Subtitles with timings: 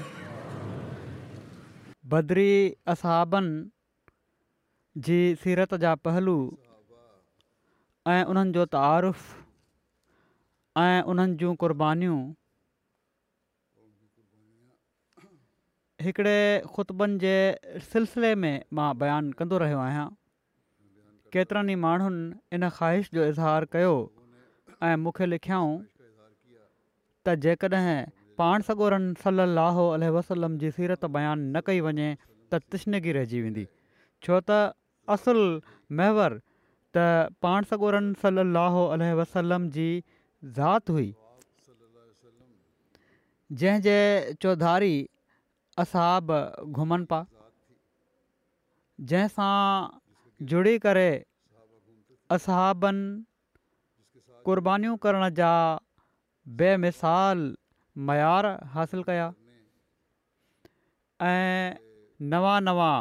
[2.16, 2.52] بدري
[2.94, 3.70] असहाबनि
[5.08, 6.36] جي सीरत جا पहलू
[8.16, 9.24] ऐं उन्हनि जो तारुफ़
[10.80, 12.18] ऐं उन्हनि जूं क़ुर्बानीूं
[16.04, 16.38] हिकिड़े
[16.76, 17.34] ख़ुतबनि जे
[17.88, 20.06] सिलसिले में मां बयानु कंदो रहियो आहियां
[21.34, 23.92] केतिरनि ई माण्हुनि इन ख़्वाहिश जो इज़हार कयो
[24.92, 25.74] ऐं मूंखे लिखियाऊं
[27.28, 27.98] त जेकॾहिं
[28.44, 29.82] पाण सगोरन सलाह
[30.20, 33.66] वसलम जी सीरत बयानु न कई वञे त तिश्नगी रहिजी वेंदी
[34.24, 34.64] छो त
[35.20, 35.46] असुलु
[36.02, 36.40] महवर
[36.96, 37.06] त
[37.44, 39.90] पाण सगोरनि सलाहोह वसलम जी
[40.56, 41.12] ذات ہوئی
[43.60, 43.98] جہنجے
[44.42, 45.06] چودھاری
[45.82, 46.32] اصحاب
[46.76, 47.22] گھومن پا
[49.08, 49.46] جہنسا
[50.50, 51.14] جڑی کرے
[52.36, 52.96] اصحابن
[54.46, 55.52] قربانیوں کرنا جا
[56.58, 57.54] بے مثال
[58.08, 59.30] معیار حاصل کیا
[61.28, 61.74] این
[62.30, 62.92] نوا نوا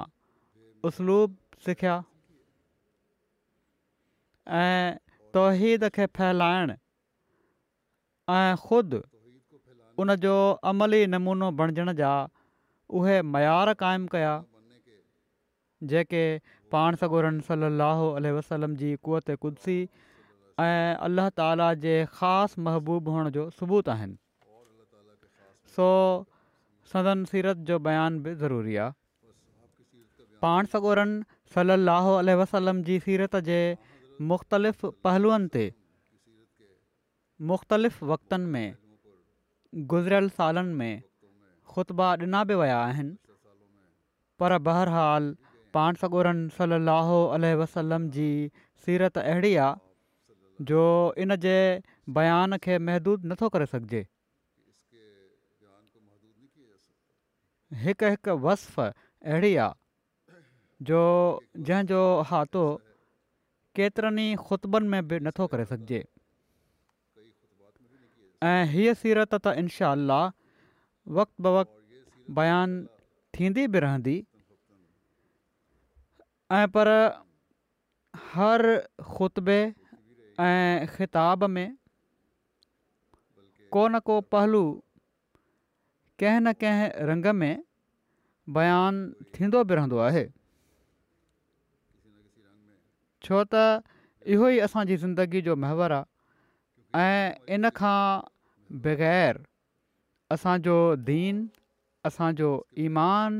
[0.89, 1.35] اسلوب
[1.67, 2.01] سکھیا
[4.59, 4.97] این
[5.33, 6.21] توحید اکھے پھ
[8.39, 9.01] ऐं ख़ुदि
[10.01, 10.33] بنجن
[10.71, 12.11] अमली नमूनो बणिजण जा
[12.99, 14.35] उहे मयार क़ाइमु कया
[15.93, 16.25] जेके
[16.75, 16.95] पाण
[17.67, 23.49] اللہ علیہ وسلم वसलम जी قدسی कुदसी ऐं अलाह ताला जे ख़ासि महबूबु हुअण जो
[23.59, 24.17] सबूत आहिनि
[25.77, 25.89] सो
[26.93, 32.11] सदन सीरत जो बयानु बि ज़रूरी आहे पाण सॻोरनि सलाह
[32.43, 33.61] वसलम जी सीरत जे
[34.33, 35.67] मुख़्तलिफ़ पहलूअनि ते
[37.49, 38.75] मुख़्तलिफ़ वक़्तनि में
[39.91, 41.03] गुज़िरियल सालनि में
[41.75, 43.15] ख़ुतबा ॾिना बि विया आहिनि
[44.41, 45.29] पर बहरहाल
[45.75, 47.13] पाण सगोरनि सलाह
[47.63, 48.29] वसलम जी
[48.85, 50.83] सीरत अहिड़ी आहे जो
[51.25, 51.57] इन जे
[52.21, 54.05] बयान खे महदूदु नथो करे सघिजे
[57.87, 60.37] हिकु हिकु वस अहिड़ी आहे
[60.93, 61.01] जो
[61.57, 62.03] जंहिंजो
[62.33, 62.65] हातो
[63.77, 66.05] केतिरनि ई ख़ुतबनि में बि नथो करे सघिजे
[68.43, 69.93] ऐं हीअ सीरत त इनशा
[71.17, 71.75] वक़्त ब वक़्त
[72.39, 72.85] बयानु
[73.37, 74.17] थींदी बि रहंदी
[76.59, 76.89] ऐं पर
[78.33, 78.63] हर
[79.13, 79.59] ख़ुतबे
[80.45, 81.77] ऐं ख़िताब में
[83.77, 84.65] को न को पहलू
[86.21, 87.55] कंहिं न कंहिं रंग में
[88.57, 90.25] बयानु थींदो बि रहंदो आहे
[93.25, 93.83] छो त
[94.33, 96.09] इहो ई असांजी ज़िंदगी जो महवर आहे
[96.99, 98.21] इन इनखां
[98.85, 99.37] बग़ैर
[100.35, 100.77] असांजो
[101.11, 101.47] दीन
[102.05, 102.51] असांजो
[102.85, 103.35] ईमान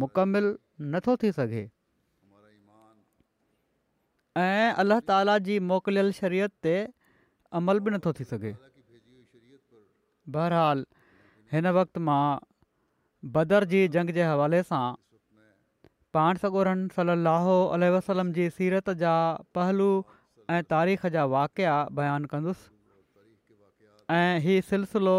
[0.00, 0.52] मुकमिल
[0.94, 1.66] नथो थी सघे
[4.38, 6.76] ऐं अलाह ताला जी मोकिलियल शरीयत ते
[7.60, 8.52] अमल बि नथो थी सघे
[10.34, 10.82] बहरहालु
[11.52, 12.20] हिन वक़्तु मां
[13.36, 14.84] बदर जी जंग जे हवाले सां
[16.16, 17.54] पाण सगोरहनि सलाहु
[17.96, 19.14] वसलम जी सीरत जा
[19.58, 19.88] पहलू
[20.50, 22.70] ऐं तारीख़ जा वाक़िया बयानु कंदुसि
[24.68, 25.16] सिलसिलो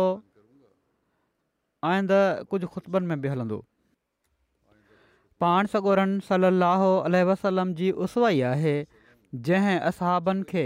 [1.90, 2.20] आईंदु
[2.52, 3.64] कुझु ख़ुतबनि में बि हलंदो
[5.44, 8.76] पाण सगोरनि सलाह अल जी उसवाई आहे
[9.50, 10.66] जंहिं असहबनि खे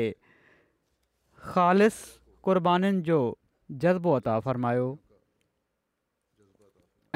[1.50, 1.90] ख़ालि
[2.46, 3.20] क़ुर्बानीुनि जो
[3.82, 4.88] जज़्बो अता फ़र्मायो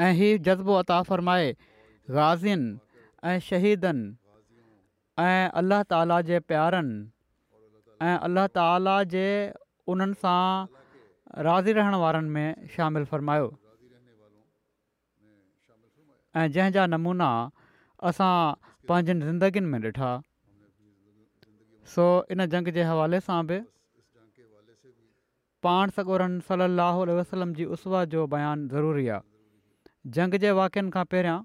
[0.04, 1.48] ऐं हीउ जज़्बो अता फ़रमाए
[2.22, 2.68] गाज़ियुनि
[3.30, 4.04] ऐं शहीदनि
[5.32, 6.96] ऐं अलाह ताला जे प्यारनि
[8.04, 9.24] ऐं अलाह ताला जे
[9.92, 10.66] उन्हनि सां
[11.48, 13.46] राज़ी रहण वारनि में शामिलु फ़र्मायो
[16.40, 17.28] ऐं जंहिंजा नमूना
[18.10, 18.32] असां
[18.90, 20.10] पंहिंजनि ज़िंदगीनि में ॾिठा
[21.94, 22.04] सो
[22.36, 23.58] इन जंग जे हवाले सां बि
[25.68, 31.40] पाण सगोरनि सलाहु वसलम जी उसवा जो बयानु ज़रूरी आहे जंग जे वाक्यनि खां पहिरियां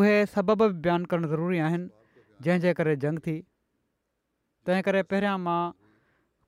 [0.00, 3.38] उहे सबब बयानु करणु ज़रूरी आहिनि जंहिंजे करे जंग थी
[4.66, 5.60] तंहिं करे पहिरियां मां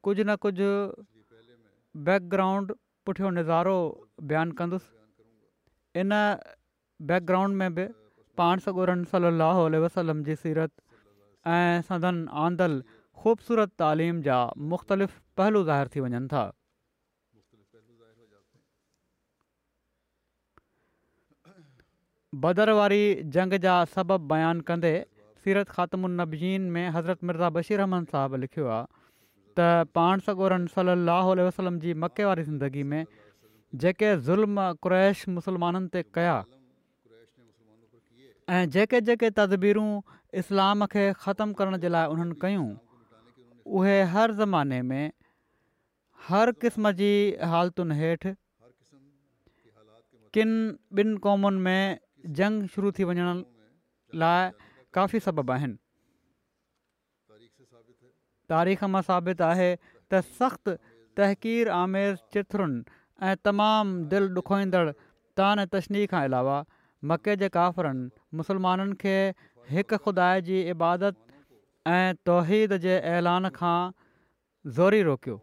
[0.06, 0.68] कुझु न कुझु
[2.08, 2.74] बैकग्राउंड
[3.08, 3.74] पुठियां नज़ारो
[4.32, 6.16] बयानु कंदुसि इन
[7.10, 7.86] बैकग्राउंड में बि
[8.40, 10.72] पाण सगुरन सली वसलम जी सीरत
[11.56, 12.76] ऐं सदन आंदल
[13.22, 14.36] ख़ूबसूरत तालीम जा
[14.74, 16.44] मुख़्तलिफ़ पहलू ज़ाहिर थी वञनि था
[22.46, 23.02] बदर वारी
[23.38, 24.94] जंग जा सबबु बयानु कंदे
[25.44, 28.86] सीरत ख़ात्मीन में हज़रत मिर्ज़ा बशीर रहमान साहबु लिखियो आहे
[29.58, 33.04] त पाण सगोरन सली अलाह वसलम जी मके वारी ज़िंदगी में
[33.82, 36.36] जेके ज़ुल्म कुरैश मुसलमाननि ते कया
[38.56, 39.90] ऐं जेके जेके तदबीरूं
[40.42, 42.66] इस्लाम खे ख़तमु करण जे लाइ उन्हनि कयूं
[43.78, 45.04] उहे हर ज़माने में
[46.28, 47.12] हर क़िस्म जी
[47.54, 48.32] हालतुनि हेठि
[50.34, 50.50] किन
[50.98, 51.98] ॿिनि क़ौमुनि में
[52.38, 53.28] जंग शुरू थी वञण
[54.22, 54.63] लाइ
[54.96, 55.80] काफ़ी सबबु आहिनि
[58.52, 60.72] तारीख़ मां साबितु आहे त सख़्तु
[61.20, 62.80] तहकीर आमेर चिथुरुनि
[63.28, 64.92] ऐं तमामु दिलि ॾुखोईंदड़ु
[65.40, 66.58] तान तशनी खां अलावा
[67.12, 68.04] मके जे काफ़िरनि
[68.40, 69.16] मुसलमाननि खे
[69.76, 71.16] हिकु ख़ुदा जी इबादत
[71.94, 73.78] ऐं तौहीद जे ऐलान खां
[74.80, 75.36] ज़ोरी रोकियो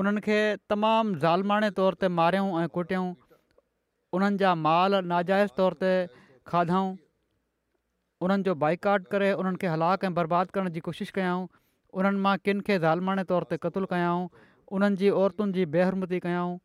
[0.00, 0.38] उन्हनि खे
[0.74, 3.06] तमामु ज़ालमाणे तौर ते मारियूं ऐं कुटियूं
[4.18, 5.90] उन्हनि जा माल नाजाइज़ तौर ते
[6.46, 6.96] खाधाऊं
[8.26, 11.46] उन्हनि जो बाइकाट करे उन्हनि खे हलाक ऐं बर्बादु करण जी कोशिशि कयूं
[12.00, 14.28] उन्हनि मां किन खे ज़ालमाने तौर ते क़तलु कयऊं
[14.76, 16.58] उन्हनि जी औरतुनि जी बेहरमती कयाऊं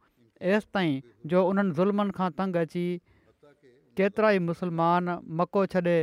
[0.55, 0.93] एसि ताईं
[1.33, 2.85] जो उन्हनि ज़ुल्मनि खां तंग अची
[3.99, 5.97] केतिरा ई मुसलमान मको छॾे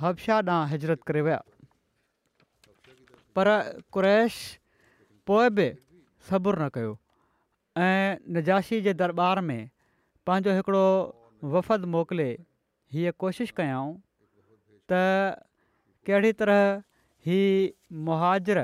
[0.00, 1.40] हबशा ॾांहुं हिजरत करे विया
[3.38, 3.48] पर
[3.96, 4.36] कुरैश
[5.30, 5.66] पोइ बि
[6.28, 6.92] सब्रु न कयो
[7.76, 9.58] ऐं नजाशी जे दरबार में
[10.28, 10.84] पंहिंजो हिकिड़ो
[11.56, 12.28] वफ़द मोकिले
[12.94, 13.90] हीअ कोशिशि कयऊं
[14.92, 15.00] त
[16.06, 16.62] कहिड़ी तरह
[17.26, 17.42] ही
[18.08, 18.60] मुहाजर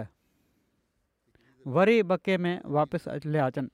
[1.77, 3.69] वरी बके में वापसि लिया अचनि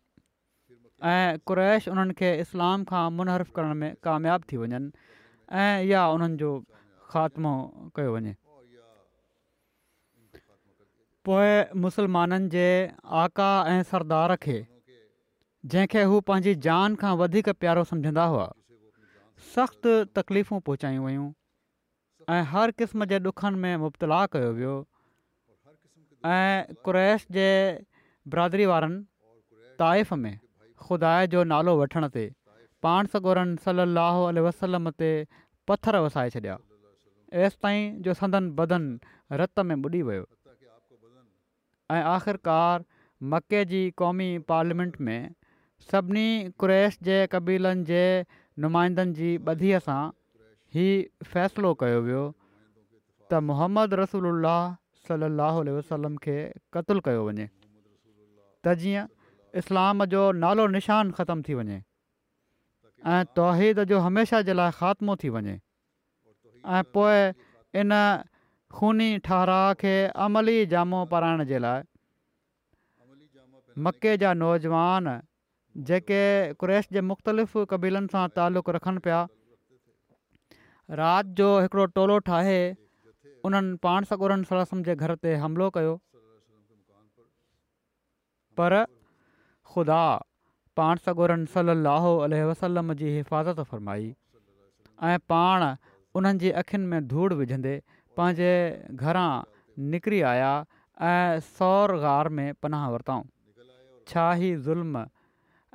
[1.12, 4.92] ऐं कुरैश उन्हनि खे इस्लाम खां मुनहरफ़ करण में कामियाबु थी वञनि
[5.64, 6.50] ऐं इहा उन्हनि जो
[7.14, 7.52] ख़ात्मो
[7.96, 8.34] कयो वञे
[11.28, 11.50] पोइ
[11.86, 12.66] मुसलमाननि जे
[13.24, 14.58] आका ऐं सरदार खे
[15.72, 18.48] जंहिंखे हू पंहिंजी जान खां वधीक प्यारो सम्झंदा हुआ
[19.50, 21.30] सख़्तु तकलीफ़ूं पहुचायूं वियूं
[22.34, 24.74] ऐं हर क़िस्म जे ॾुखनि में मुबतला कयो वियो
[26.34, 27.48] ऐं कु्रैश जे
[28.34, 29.00] बरादरी वारनि
[29.82, 30.32] ताइफ़ में
[30.86, 32.24] ख़ुदा जो नालो वठण ते
[32.86, 35.10] पाण सगोरनि सलाहु वसलम ते
[35.70, 36.58] पथरु वसाए छॾिया
[37.46, 38.86] एसि ताईं जो संदन बदन
[39.42, 40.24] रत में ॿुॾी वियो
[41.96, 42.84] ऐं आख़िरकार
[43.34, 45.20] मके जी क़ौमी पार्लियामेंट में
[45.90, 46.28] सभिनी
[46.62, 48.02] क्रैश जे क़बीलनि जे
[48.60, 50.00] नुमाइंदनि जी ॿधीअ सां
[50.76, 54.48] हीउ फ़ैसिलो कयो वियो त मुहम्मद रसूल
[55.06, 56.36] सलाहु वसलम खे
[56.76, 59.06] क़तलु कयो वञे त जीअं
[59.62, 61.78] इस्लाम जो नालो निशान ख़तमु थी वञे
[63.14, 65.56] ऐं तौहिद जो हमेशह जे लाइ ख़ात्मो थी वञे
[66.76, 67.32] ऐं पोएं
[67.80, 67.90] इन
[68.78, 69.94] ख़ूनी ठाराह खे
[70.26, 71.82] अमली जामो पाराइण जे लाइ
[73.84, 75.06] मके जा नौजवान
[75.76, 79.20] जेके क्रैश जे मुख़्तलिफ़ क़बीलनि सां तालुक़ रखनि पिया
[80.92, 82.60] राति जो हिकिड़ो टोलो ठाहे
[83.48, 85.94] उन्हनि पाण सॻोरनि जे घर ते हमिलो कयो
[88.60, 88.84] पर
[89.64, 90.00] ख़ुदा
[90.76, 92.10] पाण सॻोरनि सलाहु
[92.50, 94.14] वसलम जी हिफ़ाज़त फ़रमाई
[95.04, 95.62] ऐं पाण
[96.14, 97.74] उन्हनि जी अखियुनि में धूड़ विझंदे
[98.16, 98.52] पंहिंजे
[98.92, 99.28] घरां
[99.92, 100.52] निकिरी आया
[101.08, 103.24] ऐं सौरु गार में पनाह वरितऊं
[104.08, 105.04] छा ई ज़ुल्म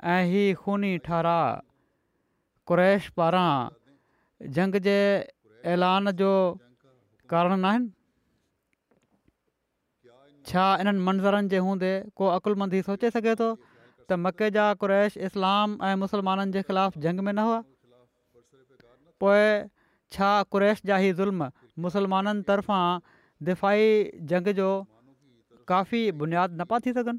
[0.04, 1.38] ऐं ही खूनी ठारा
[2.70, 3.50] क्रैश पारां
[4.56, 4.94] जंग जे
[5.74, 6.30] ऐलान जो
[7.30, 7.90] कारण न आहिनि
[10.48, 13.48] छा इन्हनि मंज़रनि जे हूंदे को अकुलमंदी सोचे सघे थो
[14.08, 17.60] त मके जा कुरैश इस्लाम ऐं मुसलमाननि जे ख़िलाफ़ु जंग में न हुआ
[19.20, 19.50] पोइ
[20.14, 21.50] छा कुरैश जा ई ज़ुल्म
[21.86, 23.82] मुसलमाननि तर्फ़ां दिफ़ाई
[24.30, 24.68] जंग जो
[25.74, 27.18] काफ़ी बुनियादु न पिया थी सघनि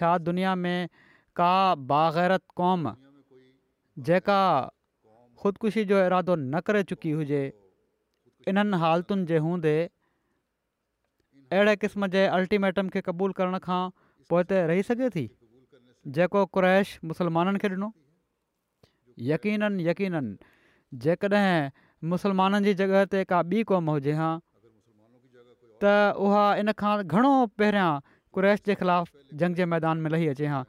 [0.00, 0.88] छा दुनिया में
[1.40, 1.50] का
[1.90, 2.82] बाग़ैरत क़ौम
[4.06, 4.40] जेका
[5.42, 7.40] खुदकुशी जो इरादो न करे चुकी हुजे
[8.50, 9.72] इन्हनि हालतुनि जे हूंदे
[11.58, 13.78] अहिड़े क़िस्म जे अल्टीमेटम खे क़बूल करण खां
[14.32, 15.22] पोइ त रही सघे थी
[16.18, 17.88] जेको क़्रैश मुसलमाननि खे ॾिनो
[19.30, 20.50] यकीननि यकीननि
[21.04, 21.54] जेकॾहिं
[22.14, 24.26] मुसलमाननि जी जॻह ते का ॿी क़ौम हुजे हा
[25.86, 25.94] त
[26.26, 27.32] उहा इन खां घणो
[27.62, 27.88] पहिरियां
[28.38, 30.60] क़्रैश जे ख़िलाफ़ु जंग जे मैदान में लही अचे हा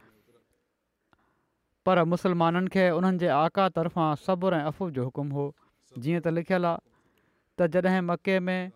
[1.86, 5.46] पर मुसलमाननि खे उन्हनि जे आका तरफ़ां सब्र ऐं अफ़ूफ़ जो हुकुम हो
[5.98, 6.80] जीअं त लिखियलु आहे
[7.62, 8.72] त जॾहिं मके में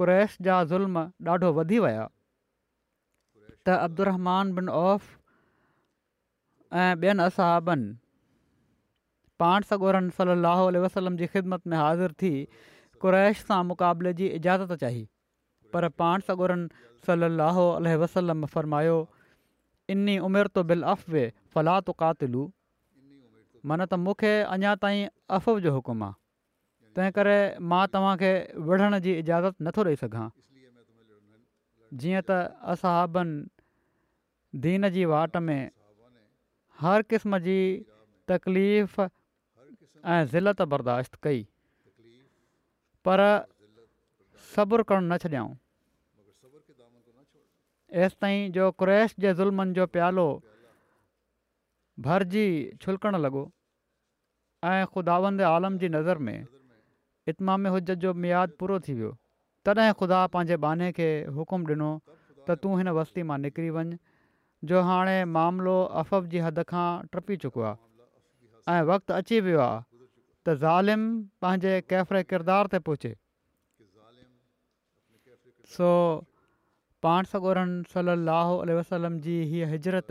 [0.00, 1.04] कुरैश जा ज़ुल्म
[1.34, 4.10] ॾाढो वधी विया त अब्दुर
[4.58, 5.06] बिन औफ़
[6.80, 7.94] ऐं ॿियनि असाबनि
[9.44, 10.34] पाण सगोरन सल
[10.86, 12.32] वसलम जी ख़िदमत में हाज़िर थी
[13.04, 15.06] कुरैश सां मुक़ाबले जी इजाज़त चाही
[15.72, 16.68] पर पाण सगोरन
[17.06, 17.70] सलाहु
[18.04, 18.98] वसलम फ़र्मायो
[19.92, 21.22] इनी उमिरि तो बिल अफ़वे
[21.54, 22.42] फला तुकातिलु
[23.68, 26.14] माना त मूंखे अञा ताईं अफ़व जो हुकुम आहे
[26.96, 27.38] तंहिं करे
[27.70, 28.30] मां तव्हांखे
[28.68, 30.26] विढ़ण जी इजाज़त नथो ॾेई सघां
[32.02, 32.38] जीअं त
[32.74, 35.70] असाबनि दीन जी वाट में
[36.82, 37.58] हर क़िस्म जी
[38.34, 41.42] तकलीफ़ ऐं ज़िलत बर्दाश्त कई
[43.08, 43.24] पर
[44.54, 45.59] सबुरु करणु न छॾियऊं
[47.92, 50.26] एसिताईं जो क्रैश जे ज़ुल्मनि जो प्यालो
[52.06, 52.46] भरिजी
[52.82, 53.42] छुलिकणु लॻो
[54.64, 56.46] ऐं ख़ुदावंद आलम जी नज़र में
[57.32, 59.10] इतमाम हुजत जो मियाद पूरो थी वियो
[59.64, 61.90] तॾहिं ख़ुदा पंहिंजे बाने खे हुकुम ॾिनो
[62.46, 63.92] त तूं हिन वस्ती मां निकिरी वञ
[64.70, 69.84] जो हाणे मामिलो अफ़फ जी हद खां टपी चुको आहे ऐं वक़्तु अची वियो आहे
[69.90, 71.06] त ज़ालिम
[71.44, 73.12] पंहिंजे कैफ़िर किरदार ते पहुचे
[75.76, 75.86] सो
[77.04, 80.10] पाण सगोरन सली वसलम जी हीअ हिजरत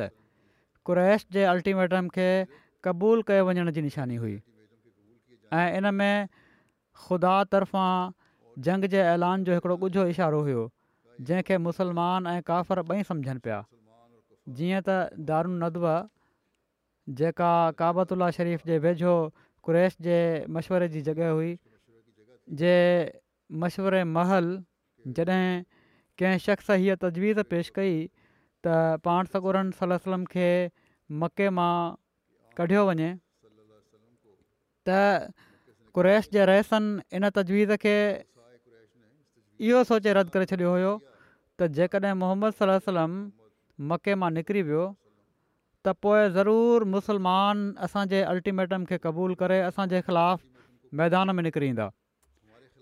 [0.89, 2.27] कुरैश जे अल्टीमेटम खे
[2.87, 4.37] क़बूल कयो वञण जी निशानी हुई
[5.57, 10.63] ऐं इन में ख़ुदा तरफ़ां जंग जे ऐलान जो हिकिड़ो ॻुझो इशारो हुयो
[11.29, 13.59] जंहिंखे मुसलमान ऐं काफ़र ॿई सम्झनि पिया
[14.59, 15.69] जीअं त दारून
[17.19, 17.51] जेका
[17.83, 19.13] काबतु शरीफ़ जे वेझो
[19.67, 20.17] कुरैश जे
[20.57, 21.51] मशवरे जी जॻहि हुई
[22.63, 22.73] जे
[23.63, 24.49] मशवरे महल
[25.17, 25.41] जॾहिं
[26.19, 27.95] कंहिं शख़्स हीअ तजवीज़ पेश कई
[28.63, 28.71] त
[29.07, 30.47] पाण सगूरन सलम खे
[31.23, 31.73] मके मां
[32.59, 33.09] कढियो वञे
[34.89, 34.99] त
[35.97, 37.95] कुरैश जे रहसनि इन तजवीज़ खे
[39.69, 43.15] इहो सोचे रद्द करे छॾियो हुयो त जेकॾहिं मोहम्मद सलम
[43.93, 50.97] मके मां निकिरी वियो त पोइ ज़रूरु मुसलमान असांजे अल्टीमेटम खे क़बूलु करे असांजे ख़िलाफ़ु
[51.01, 51.89] मैदान में निकिरींदा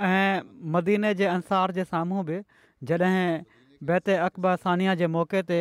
[0.08, 0.41] ऐं
[0.77, 2.38] मदीने जे अंसार जे साम्हूं बि
[2.86, 3.44] जॾहिं
[3.86, 5.60] बैत अकबर सानिया जे मौके ते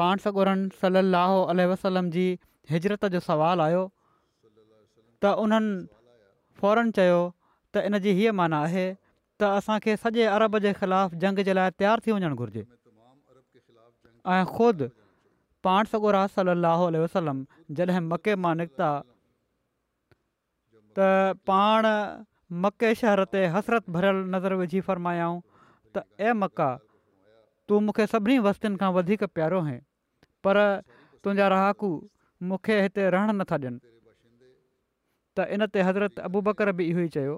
[0.00, 2.26] पाण सॻुरनि सलाहु वसलम जी
[2.70, 3.82] हिजरत जो सुवालु आयो
[5.22, 5.88] त उन्हनि
[6.60, 7.20] फौरन चयो
[7.76, 8.86] त जी हीअ माना आहे
[9.40, 12.64] त असांखे सॼे अरब जे ख़िलाफ़ु जंग जे लाइ तयारु थी वञणु घुरिजे
[14.34, 14.88] ऐं ख़ुदि
[15.64, 17.44] पाण सॻुरा सलाहु वसलम
[17.80, 18.88] जॾहिं मके मां निकिता
[20.98, 21.08] त
[21.52, 21.86] पाण
[22.64, 25.40] मके शहर ते हसरत भरियलु नज़र विझी फरमायाऊं
[25.96, 26.70] त ए मक्का
[27.68, 29.76] तूं मूंखे सभिनी वसियुनि खां वधीक प्यारो आहे
[30.46, 30.56] पर
[31.24, 31.88] तुंहिंजा रहाकू
[32.50, 33.80] मूंखे हिते रहण नथा ॾियनि
[35.36, 37.34] त इन ते हज़रत अबू बकर बि इहो ई चयो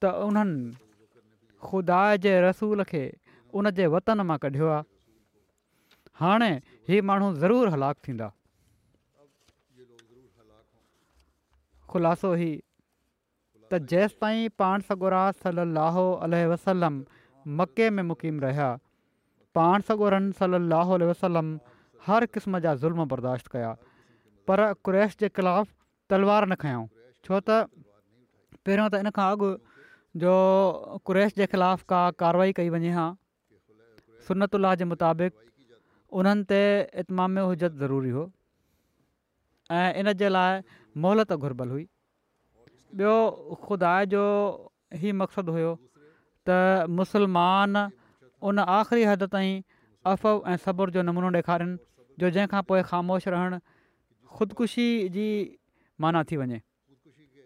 [0.00, 0.72] त उन्हनि
[1.68, 3.04] खुदा जे रसूल खे
[3.60, 6.50] उन जे वतन मां कढियो आहे हाणे
[6.92, 8.30] ही माण्हू ज़रूरु हलाक थींदा
[11.92, 12.50] ख़ुलासो ई
[13.70, 16.02] त जेसि ताईं पाण सगुरा सलाह
[16.52, 17.00] वसलम
[17.46, 18.78] मके में मुक़ीम रहिया
[19.54, 21.58] पाण सगोरन सली लाह वल
[22.06, 23.72] हर क़िस्म जा ज़ुल्म बर्दाश्त कया
[24.48, 25.72] पर कु्रेश जे ख़िलाफ़ु
[26.10, 26.86] तलवार न खयऊं
[27.24, 27.66] छो त
[28.66, 29.56] पहिरियों त इन खां अॻु
[30.22, 30.32] जो
[31.06, 33.06] क्रैश जे ख़िलाफ़ु का कारवाई कई वञे हा
[34.28, 35.34] सनतु उल्लाह जे मुताबिक़
[36.20, 36.60] उन्हनि ते
[37.04, 38.24] इतमाम जो हुज ज़रूरी हो
[39.80, 40.62] ऐं इन जे लाइ
[41.04, 41.86] मोहलत घुरबल हुई
[43.00, 43.14] ॿियो
[43.66, 44.22] ख़ुदा जो
[45.02, 45.72] ई मक़सदु हुयो
[46.48, 47.76] त मुसलमान
[48.48, 49.52] उ आख़िरी हदि ताईं
[50.12, 51.74] अफ़व ऐं सबुर जो नमूनो ॾेखारिनि
[52.20, 53.58] जो जंहिंखां पोइ ख़ामोश रहणु
[54.36, 54.86] ख़ुदिकुशी
[55.16, 55.26] जी
[56.04, 56.58] माना थी वञे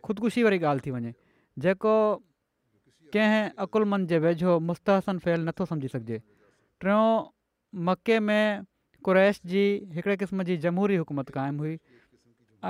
[0.07, 1.11] ख़ुदिकुशी वारी ॻाल्हि थी वञे
[1.65, 1.95] जेको
[3.17, 6.19] कंहिं अकुलमनि जे वेझो मुस्तहसन फहिल नथो सम्झी सघिजे
[6.85, 7.11] टियों
[7.91, 8.65] मके में
[9.09, 9.65] कुरैश जी
[9.99, 11.77] हिकिड़े क़िस्म जी जमहूरी हुकूमत क़ाइमु हुई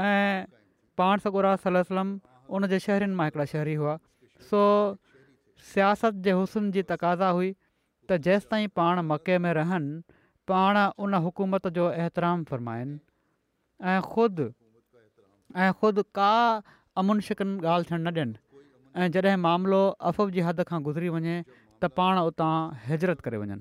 [0.02, 0.34] ऐं
[0.98, 3.98] पाण सगुरा उन जे शहरनि मां हिकिड़ा शहरी हुआ
[4.50, 4.60] सो
[5.70, 7.50] सियासत जे हुसन जी तक़ाज़ा हुई
[8.10, 10.00] त जेसिताईं पाण मके में रहनि
[10.50, 12.96] पाण उन हुकूमत जो एतिराम फ़रमाइनि
[13.92, 14.46] ऐं ख़ुदि
[15.56, 16.30] ऐं ख़ुदि का
[17.02, 21.36] अमुनशिकनि ॻाल्हि थियणु न ॾियनि ऐं जॾहिं मामिलो अफ़व जी हद खां गुज़री वञे
[21.82, 22.54] त पाण उतां
[22.88, 23.60] हिजरत करे वञनि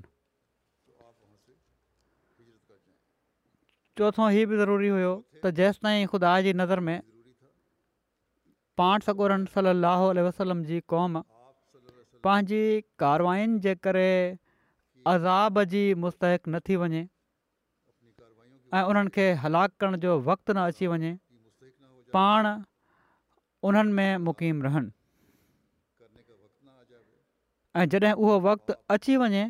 [4.00, 5.12] चोथों ही बि ज़रूरी हुयो
[5.44, 6.98] त जेसि ताईं ख़ुदा जी नज़र में
[8.80, 11.22] पाण सगोरन सली लाह वसलम जी क़ौम
[12.26, 12.62] पंहिंजी
[13.02, 14.08] कारवायुनि जे करे
[15.12, 17.02] अज़ाब जी मुस्तक़ु न थी वञे
[18.78, 21.12] ऐं उन्हनि खे हलाकु करण जो वक़्तु न अची वञे
[22.16, 22.48] पाण
[23.70, 24.90] उन्हनि में मुक़ीम रहनि
[27.76, 29.44] ऐं जॾहिं उहो वक़्तु अची वञे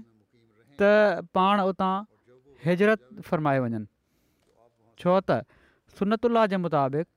[0.80, 0.92] त
[1.38, 1.94] पाण उतां
[2.68, 3.80] हिजरत फ़रमाए वञनि
[5.04, 5.42] छो त
[5.98, 7.08] सुनतला जे मुताबिक़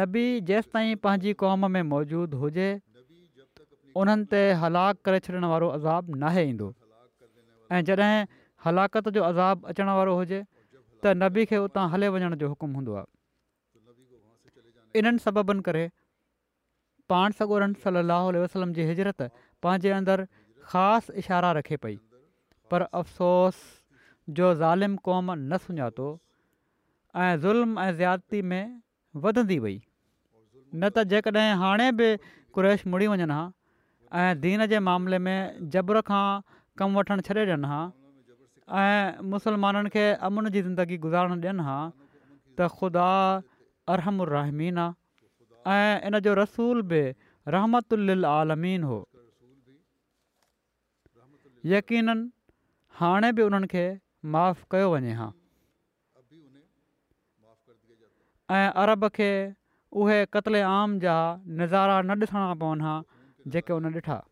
[0.00, 2.68] नबी जेसिताईं पंहिंजी क़ौम में मौजूदु हुजे
[4.00, 6.66] उन्हनि ते हलाकु करे छॾण वारो अज़ाबु नाहे ईंदो
[7.76, 8.28] ऐं जॾहिं
[8.64, 12.96] हलाकत जो अज़ाबु अचणु वारो हुजे त नबी खे उतां हले वञण जो हुकुमु हूंदो
[13.00, 13.06] आहे
[15.00, 15.84] इन्हनि सबबनि करे
[17.12, 19.24] पाण सॻोरन सली वसलम जी हिजरत
[19.66, 20.28] पंहिंजे अंदरु
[20.74, 21.96] ख़ासि इशारा रखे पई
[22.72, 23.58] पर अफ़सोस
[24.38, 26.08] जो ज़ालिमु क़ौम न सुञातो
[27.24, 28.64] ऐं ज़ुल्म ऐं ज़्यादती में
[29.26, 32.08] वधंदी वई न त जेकॾहिं हाणे बि
[32.56, 33.42] मुड़ी वञनि हा
[34.14, 36.26] ऐं दीन जे मामले में जबर खां
[36.78, 37.80] कमु वठणु छॾे ॾियनि हा
[38.80, 41.78] ऐं मुसलमाननि खे अमुन जी ज़िंदगी गुज़ारण ॾियनि हा
[42.58, 43.06] त ख़ुदा
[43.94, 47.02] अरहमरहमीन आहे ऐं इन जो रसूल बि
[47.56, 48.98] रहमतुल आलमीन हो
[51.74, 52.28] यक़ीननि
[53.00, 53.84] हाणे बि उन्हनि खे
[54.36, 55.28] माफ़ु कयो वञे हा
[58.60, 59.30] ऐं अरब खे
[60.00, 61.16] उहे क़तल आम जा
[61.60, 62.94] नज़ारा न ॾिसणा पवनि हा
[63.54, 64.22] जेके हुन ॾिठा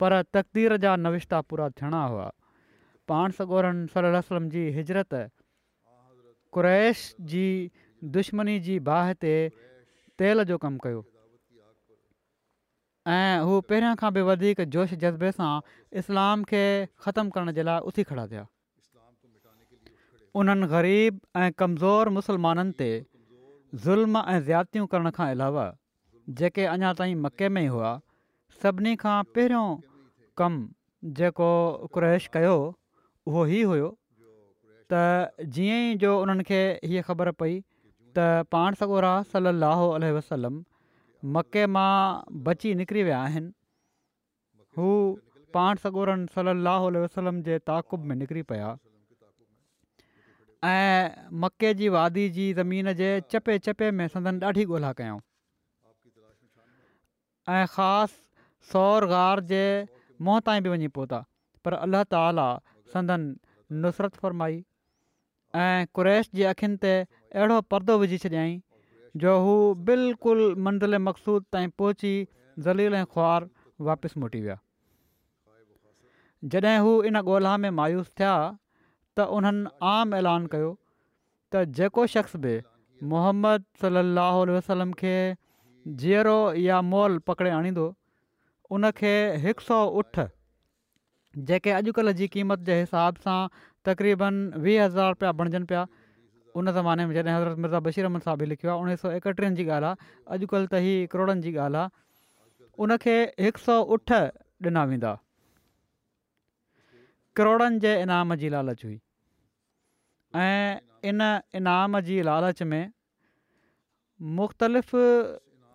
[0.00, 2.30] पर तक़दीर जा नविश्ता पूरा थियणा हुआ
[3.08, 5.14] पाण सगोरन सलाहु वलम जी हिजरत
[6.56, 7.44] कुरैश जी
[8.16, 9.14] दुश्मनी जी बाहि
[10.20, 11.02] तेल जो कमु कयो
[13.16, 15.50] ऐं हू पहिरियां खां बि वधीक जोश जज़्बे सां
[16.02, 16.62] इस्लाम खे
[17.06, 18.44] ख़तमु करण जे लाइ उथी खड़ा थिया
[20.40, 22.88] उन्हनि ग़रीब ऐं कमज़ोर मुसलमाननि ते
[23.84, 25.66] ज़ुल्म ऐं ज़्यातियूं करण खां अलावा
[26.40, 27.94] जेके अञा ताईं मके में हुआ
[28.62, 29.76] सभिनी खां पहिरियों
[30.40, 31.48] कमु जेको
[31.96, 32.54] क्रैश कयो
[33.26, 33.88] उहो ई हुओ
[34.94, 35.00] त
[35.56, 37.56] जीअं ई जो उन्हनि खे हीअ ख़बर पई
[38.18, 40.58] त पाण सॻोरा सल अलाहुल वसलम
[41.36, 41.92] मके मां
[42.48, 43.50] बची निकिरी विया आहिनि
[44.78, 44.90] हू
[45.56, 48.70] पाण सॻोरनि सल लह वसलम जे ताक़ुब में निकिरी पिया
[50.72, 55.18] ऐं मके जी वादी जी ज़मीन जे चपे चपे में सदन ॾाढी ॻोल्हा कयूं
[57.56, 58.24] ऐं ख़ासि
[58.72, 59.62] सौर गार जे
[60.26, 61.18] मुंहं ताईं बि वञी पहुता
[61.66, 62.46] पर अलाह ताला
[62.94, 63.26] संदन
[63.84, 64.58] नुसरत फ़रमाई
[65.64, 66.94] ऐं कुरैश जे अख़ियुनि ते
[67.40, 68.54] अहिड़ो परदो विझी छॾियईं
[69.24, 69.54] जो हू
[69.90, 72.12] बिल्कुलु मंज़िल मक़सूद ताईं पहुची
[72.68, 73.48] ज़लील ऐं खुआर
[73.90, 74.58] वापसि मोटी विया
[76.54, 78.32] जॾहिं हू इन ॻोल्हा में मायूस थिया
[79.18, 80.72] त उन्हनि आम ऐलान कयो
[81.54, 82.56] त जेको शख़्स बि
[83.14, 85.16] मोहम्मद सलाहु वसलम खे
[86.02, 87.88] जीअरो या मोल पकिड़े आणींदो
[88.74, 89.12] उनखे
[89.44, 90.20] हिकु सौ उठ
[91.50, 93.38] जेके अॼुकल्ह जी क़ीमत जे हिसाब सां
[93.88, 95.82] तक़रीबन वीह हज़ार रुपया बणिजनि पिया
[96.60, 99.64] उन ज़माने में जॾहिं हज़रत मिर्ज़ा बशीर अहमद साहिबु लिखियो आहे उणिवीह सौ एकटीहनि जी
[99.76, 104.12] ॻाल्हि आहे अॼुकल्ह त ही करोड़नि जी ॻाल्हि आहे उनखे हिकु सौ उठ
[104.68, 105.12] ॾिना वेंदा
[107.40, 108.98] करोड़नि जे इनाम जी लालच हुई
[110.46, 111.24] ऐं इन
[111.62, 112.84] इनाम जी लालच में
[114.40, 114.92] मुख़्तलिफ़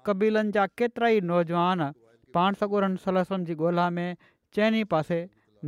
[0.10, 1.90] क़बीलनि जा केतिरा ई नौजवान
[2.38, 4.18] पाण सगुरनि सल जी ॻोल्हा में
[4.58, 5.18] चइनि पासे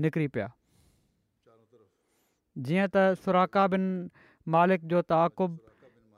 [0.06, 0.47] निकिरी पिया
[2.67, 3.88] जीअं त बिन
[4.56, 5.60] मालिक जो तक़ुब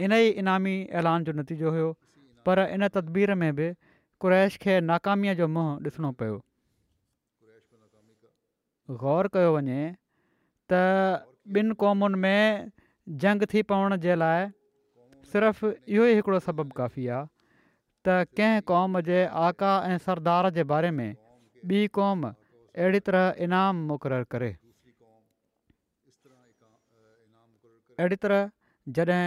[0.06, 1.92] इन ई इनामी ऐलान जो नतीजो हुयो
[2.48, 3.68] पर इन तदबीर में बि
[4.26, 6.42] क़ुरैश खे नाकामीअ जो मुंहं ॾिसणो पियो
[9.04, 9.78] ग़ौर कयो वञे
[10.74, 10.82] त
[11.62, 12.72] ॿिनि क़ौमुनि में
[13.26, 14.50] जंग थी पवण जे लाइ
[15.34, 17.28] सिर्फ़ु इहो ई हिकिड़ो सबबु काफ़ी आहे
[18.06, 21.10] त कंहिं क़ौम जे आका ऐं सरदार जे बारे में
[21.70, 24.50] ॿी क़ौम अहिड़ी तरह इनाम मुक़ररु करे
[28.04, 28.52] अहिड़ी तरह
[29.00, 29.24] जॾहिं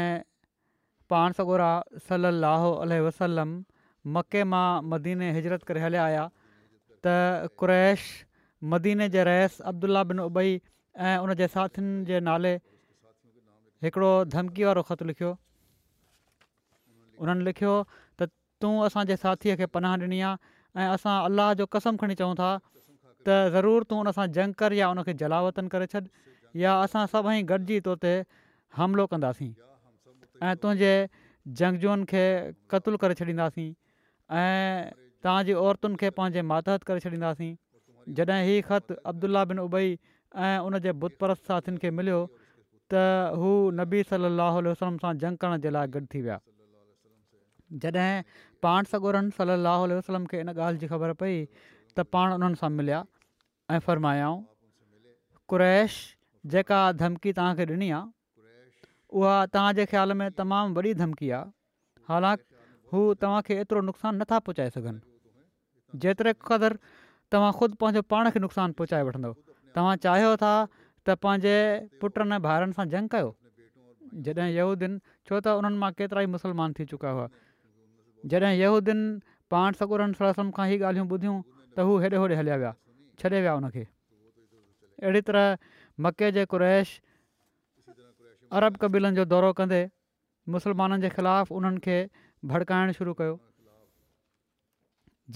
[1.12, 1.70] पाण सगोरा
[2.10, 2.70] सलाहु
[3.08, 3.50] वसलम
[4.16, 4.64] मके मां
[4.94, 8.06] मदीने हिजरत करे हलिया आया त कु्रैश
[8.74, 10.50] मदीने जे रहियसु अब्दुला बिन उबई
[11.08, 12.54] ऐं उन जे साथियुनि जे नाले
[13.86, 15.32] हिकिड़ो धमकी वारो ख़त लिखियो
[17.24, 17.74] उन्हनि लिखियो
[18.62, 22.50] तूं असांजे साथीअ खे पनाह ॾिनी आहे ऐं असां अलाह जो कसम खणी चऊं था
[23.26, 26.06] त ज़रूरु तूं उन सां जंग कर या उन खे जलावतन करे छॾि
[26.62, 28.14] या असां सभई गॾिजी तो ते
[28.78, 29.52] हमिलो कंदासीं
[30.46, 30.92] ऐं तुंहिंजे
[31.52, 32.24] झंगजुअन खे
[32.70, 33.70] क़तलु करे छॾींदासीं
[34.42, 34.90] ऐं
[35.24, 37.54] तव्हांजी औरतुनि खे पंहिंजे मातहत करे छॾींदासीं
[38.18, 39.94] जॾहिं हीउ ख़त अब्दुला बिन उबई
[40.48, 42.20] ऐं उन बुत परत साथियुनि खे मिलियो
[42.92, 43.06] त
[43.40, 43.48] हू
[43.80, 46.38] नबी सली असलम सां ॼंग करण जे लाइ गॾु थी विया
[47.82, 48.22] जॾहिं
[48.62, 51.34] पाण सॻोरनि सली लाहु वसलम खे इन ॻाल्हि जी ख़बर पई
[51.96, 53.00] त पाण उन्हनि सां मिलिया
[53.70, 54.38] ऐं फ़र्मायाऊं
[55.48, 55.92] कुरैश
[56.54, 58.06] जेका धमकी तव्हांखे ॾिनी आहे
[59.10, 61.44] उहा तव्हांजे ख़्याल में तमामु वॾी धमकी आहे
[62.08, 62.44] हालांकि
[62.92, 66.76] हू तव्हांखे एतिरो नुक़सानु नथा पहुचाए सघनि जेतिरे क़दुरु
[67.32, 69.32] तव्हां ख़ुदि पंहिंजो पाण खे नुक़सानु पहुचाए वठंदव
[69.76, 70.54] तव्हां चाहियो था
[71.04, 71.56] त पंहिंजे
[72.00, 73.36] पुटनि ऐं सां जंग कयो
[74.24, 74.90] जॾहिं
[75.28, 77.26] छो त उन्हनि मां केतिरा ई थी चुका हुआ
[78.32, 79.00] जॾहिं यहूदीन
[79.52, 82.72] पाण सगुरनि सलम खां ई ॻाल्हियूं ॿुधियूं त हू हेॾे होॾे हलिया विया
[83.22, 86.94] छॾे विया हुनखे अहिड़ी तरह मके जे कुरैश
[88.60, 89.80] अरब कबीलनि जो दौरो कंदे
[90.56, 91.96] मुसलमाननि जे ख़िलाफ़ु उन्हनि खे
[92.52, 93.34] भड़काइणु शुरू कयो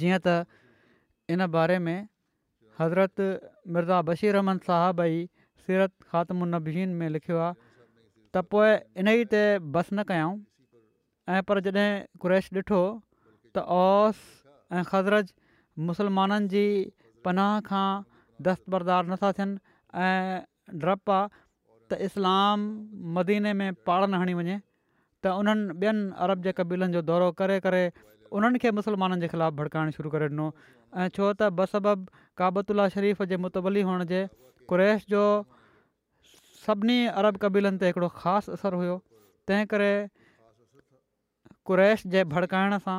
[0.01, 0.37] जीअं त
[1.37, 1.97] इन बारे में
[2.81, 3.25] हज़रत
[3.77, 5.27] मिर्ज़ा बशीर अहमद साहब ई
[5.67, 9.43] सीरत ख़ातमुनबीन में लिखियो आहे त पोइ इन ई ते
[9.77, 10.41] बस न कयाऊं
[11.31, 12.79] ऐं पर जॾहिं कुरैश ॾिठो
[13.55, 14.19] त औस
[14.79, 15.33] ऐं ख़ज़रज
[15.91, 16.63] मुसलमाननि जी
[17.27, 17.87] पनाह खां
[18.49, 19.59] दस्तबरदार नथा थियनि
[20.07, 21.29] ऐं डपु आहे
[21.93, 22.67] त इस्लाम
[23.19, 24.57] मदीने में पाड़ न हणी वञे
[25.23, 27.83] त उन्हनि ॿियनि अरब जे कबीलनि जो दौरो करे करे
[28.41, 32.09] उन्हनि खे मुसलमाननि जे ख़िलाफ़ु भड़काइणु शुरू करे ॾिनो ऐं छो त बसबब
[32.43, 34.27] काबतुल्ला शरीफ़ जे मुतबली हुअण जे
[34.75, 35.23] कुरैश जो
[36.67, 38.99] सभिनी अरब कबीलनि ते हिकिड़ो ख़ासि असरु हुयो
[39.47, 39.71] तंहिं
[41.67, 42.99] कुरैश जे भड़काइण सां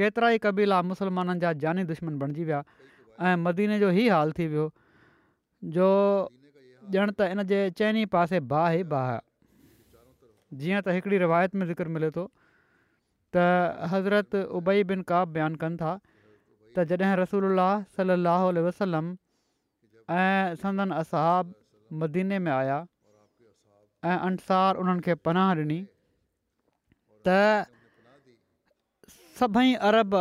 [0.00, 2.60] केतिरा ई कबीला मुसलमाननि जा जानी दुश्मन बणिजी विया
[3.26, 4.66] ऐं मदीने जो ई हाल थी वियो
[5.76, 5.88] जो
[7.02, 9.12] ॼण त इन जे चइनि पासे बाहि बाह
[10.62, 12.26] जीअं त हिकिड़ी रिवायत में ज़िकर मिले थो
[13.36, 13.46] त
[13.94, 15.94] हज़रत उबई बिन काब बयानु कनि था
[16.76, 19.08] त जॾहिं रसूल अलाह वसलम
[20.20, 21.54] ऐं संदन असाब
[22.04, 22.78] मदीने में आया
[24.08, 25.78] ऐं अनसार उन्हनि खे पनाह ॾिनी
[27.26, 27.36] त
[29.38, 30.14] सभई अरब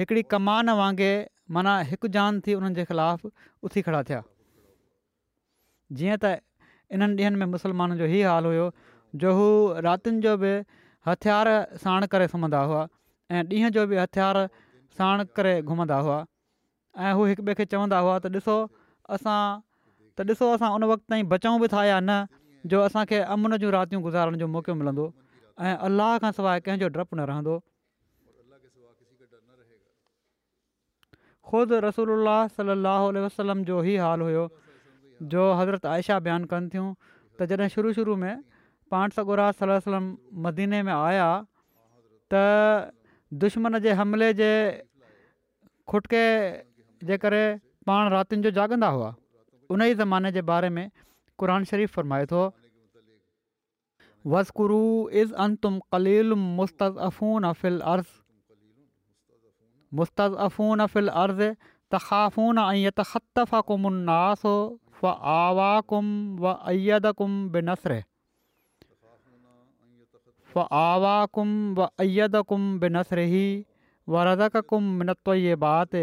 [0.00, 3.32] हिकिड़ी कमान वांगुरु माना हिकु जान थी उन्हनि जे ख़िलाफ़ु
[3.68, 4.20] उथी खड़ा थिया
[6.00, 6.32] जीअं त
[6.98, 8.68] इन्हनि ॾींहनि में मुसलमाननि जो हीअ हाल हुयो
[9.24, 9.46] जो हू
[9.90, 10.52] रातिनि जो बि
[11.10, 11.52] हथियार
[11.84, 12.80] साण करे सुम्हंदा हुआ
[13.36, 14.40] ऐं ॾींहं जो बि हथियार
[15.00, 16.18] साण करे घुमंदा हुआ
[17.06, 18.56] ऐं हू ॿिए खे चवंदा हुआ त ॾिसो
[19.18, 19.38] असां
[20.18, 22.20] त ॾिसो असां उन वक़्त ताईं बचूं था या न
[22.68, 25.06] जो असांखे अमन जूं रातियूं गुज़ारण जो मौको मिलंदो
[25.64, 27.54] ऐं अलाह खां सवाइ कंहिंजो डपु न रहंदो
[31.50, 34.44] ख़ुदि रसूल सलाहु वसलम जो ई हाल हुयो
[35.34, 36.86] जो हज़रत आयशा बयानु कनि थियूं
[37.40, 38.36] त जॾहिं शुरू शुरू में
[38.92, 40.14] पाण वसलम
[40.48, 41.30] मदीने में आया
[42.34, 42.46] त
[43.42, 44.50] दुश्मन जे हमले जे
[45.92, 46.24] खुटके
[47.10, 47.42] जे करे
[47.90, 49.10] पाण रातिनि जो जागंदा हुआ
[49.74, 50.86] उन ई ज़माने जे बारे में
[51.40, 52.48] قرآن شریف فرمائے تو
[54.32, 54.82] وزقرو
[55.20, 58.10] از ان تم قلیل مستض افون افل عرض
[60.00, 61.40] مستض افون افل عرض
[61.90, 63.00] تخافون ایت
[63.68, 66.04] کم الناس و آوا کم
[66.44, 67.98] و اید کم بے نثر
[70.52, 71.48] ف آوا کم
[71.78, 73.44] و اید کم بے نثر ہی
[74.12, 75.94] و رضق کم منت یہ بات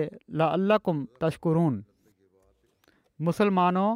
[0.41, 1.81] لا اللہ کم تشکرون
[3.29, 3.89] مسلمانوں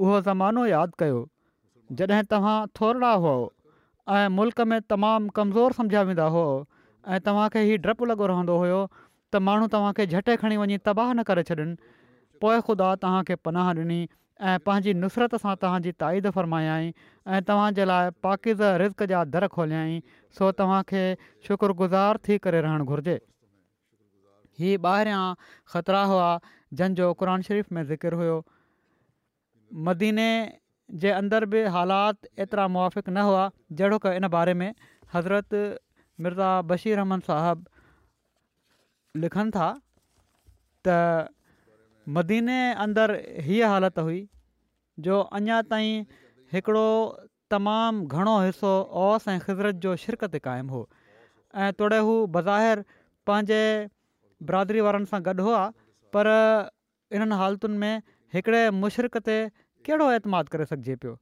[0.00, 1.18] उहो ज़मानो यादि कयो
[2.00, 3.48] जॾहिं तव्हां थोरा हुओ
[4.18, 6.52] ऐं मुल्क़ में तमामु कमज़ोरु सम्झा वेंदा हुओ
[7.08, 8.80] ऐं तव्हांखे हीउ डपु लॻो रहंदो हुओ
[9.34, 11.66] त माण्हू तव्हांखे झटे खणी वञी तबाह न करे छॾनि
[12.44, 14.00] पोइ ख़ुदा तव्हांखे पनाह ॾिनी
[14.52, 20.00] ऐं पंहिंजी नुसरत सां तव्हांजी ताईद फ़र्मायाई ऐं तव्हांजे लाइ पाकिज़ रिज़्क जा दर खोलियई
[20.38, 21.04] सो तव्हांखे
[21.48, 23.20] शुक्रगुज़ार थी करे रहणु घुरिजे
[24.58, 25.22] इहे ॿाहिरियां
[25.74, 26.30] ख़तरा हुआ
[26.80, 28.42] जंहिंजो क़ुर शरीफ़ में ज़िकिर हुयो
[29.88, 30.28] मदीने
[31.02, 34.72] जे अंदर बि हालात एतिरा मुआफ़िक़ न हुआ जहिड़ो की इन बारे में
[35.14, 35.54] हज़रत
[36.26, 39.68] मिर्ज़ा बशीर अहमद साहबु लिखनि था
[40.86, 40.98] त
[42.16, 44.20] मदीने अंदरि हीअ हालत हुई
[45.06, 46.04] जो अञा ताईं
[46.52, 46.86] हिकिड़ो
[47.56, 48.72] तमामु घणो हिसो
[49.04, 50.82] ओस ऐं ख़िज़रत जो शिरकत ते क़ाइमु हो
[51.54, 52.84] ऐं तोड़े हू बज़ाहिर
[53.30, 53.62] पंहिंजे
[54.50, 55.62] बिरादरी वारनि सां गॾु हुआ
[56.16, 56.32] पर
[57.14, 57.94] इन्हनि हालतुनि में
[58.34, 59.38] हिकिड़े मुशरक ते
[59.86, 61.14] कहिड़ो एतमादु करे सघिजे पियो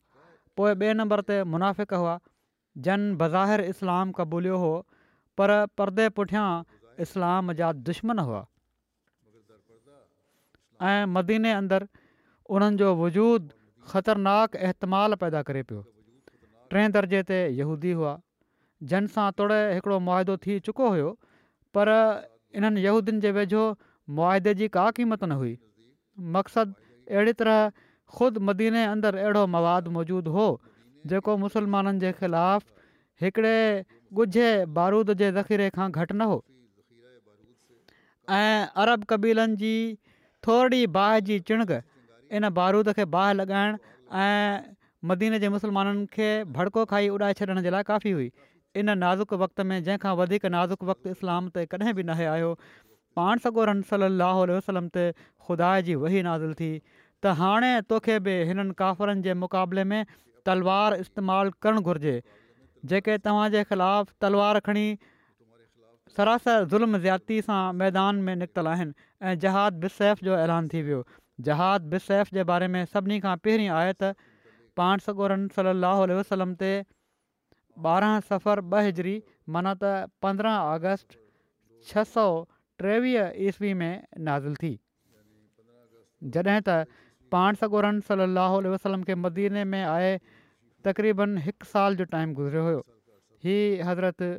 [0.59, 2.15] पोइ ॿिए नंबर ते मुनाफ़िक़ हुआ
[2.87, 4.73] जन बज़ाहिर इस्लाम क़बूलियो
[5.41, 6.47] पर परदे पुठियां
[7.07, 8.41] इस्लाम जा दुश्मन हुआ
[10.91, 11.87] ऐं मदीने अंदर
[12.59, 15.83] उन्हनि जो वजूदु ख़तरनाक एतमालु पैदा करे पियो
[16.75, 18.13] टे दर्जे ते यहूदी हुआ
[18.93, 21.11] जन सां तोड़े हिकिड़ो मुआदो थी चुको हुयो
[21.79, 21.93] पर
[22.61, 23.65] इन्हनि यहूदीनि जे वेझो
[24.19, 25.55] मुआदे जी का क़ीमत न हुई
[26.37, 26.79] मक़सदु
[27.11, 27.71] अहिड़ी तरह
[28.17, 30.47] ख़ुदि मदीने अंदरि अहिड़ो मवाद मौजूदु हो
[31.13, 32.67] जेको मुसलमाननि जे ख़िलाफ़
[33.25, 33.57] हिकिड़े
[34.23, 34.47] ॻुझे
[34.79, 36.39] बारूद जे ज़ख़ीरे खां घटि न हो
[38.41, 39.73] ऐं अरब कबीलनि जी
[40.47, 41.75] थोरी बाहि जी चिणग
[42.39, 43.79] इन बारूद खे बाहि लॻाइण
[44.25, 44.69] ऐं
[45.13, 48.29] मदीने जे मुसलमाननि खे भड़को खाई उॾाए छॾण जे लाइ काफ़ी हुई
[48.83, 52.51] इन नाज़ुक वक़्त में जंहिंखां वधीक नाज़ुक वक़्तु इस्लाम ते कॾहिं बि नहे आयो
[53.21, 56.71] पाण सगोरन रम सली अलाह वसलम ते ख़ुदा जी वही नाज़िल थी
[57.25, 60.05] त हाणे तोखे बि हिननि काफ़रनि जे मुक़ाबले में
[60.47, 62.17] तलवार इस्तेमालु करणु घुर्जे
[62.93, 64.87] जेके तव्हांजे ख़िलाफ़ु तलवार खणी
[66.17, 71.03] सरासर ज़ुल्म ظلم सां मैदान में निकितलु आहिनि ऐं जहाद बिसैफ़ जो ऐलान थी वियो
[71.49, 74.11] जहाद बिसैफ़ जे बारे में सभिनी खां पहिरीं आहे त
[74.81, 76.73] पाण सगोरन सलाहु वसलम ते
[77.89, 79.15] ॿारहं सफ़र ॿ हिजरी
[79.57, 79.93] मना त
[80.25, 81.21] पंद्रहं अगस्त
[81.93, 82.27] छह सौ
[82.85, 83.93] टेवीह ईस्वी में
[84.31, 84.73] नाज़िल थी
[86.39, 86.81] जॾहिं त
[87.35, 90.15] पाण सॻोरन सली वसलम खे मदीने में आहे
[90.89, 92.81] तक़रीबन हिकु साल जो टाइम गुज़रियो हुयो
[93.47, 94.31] हीअ हज़रति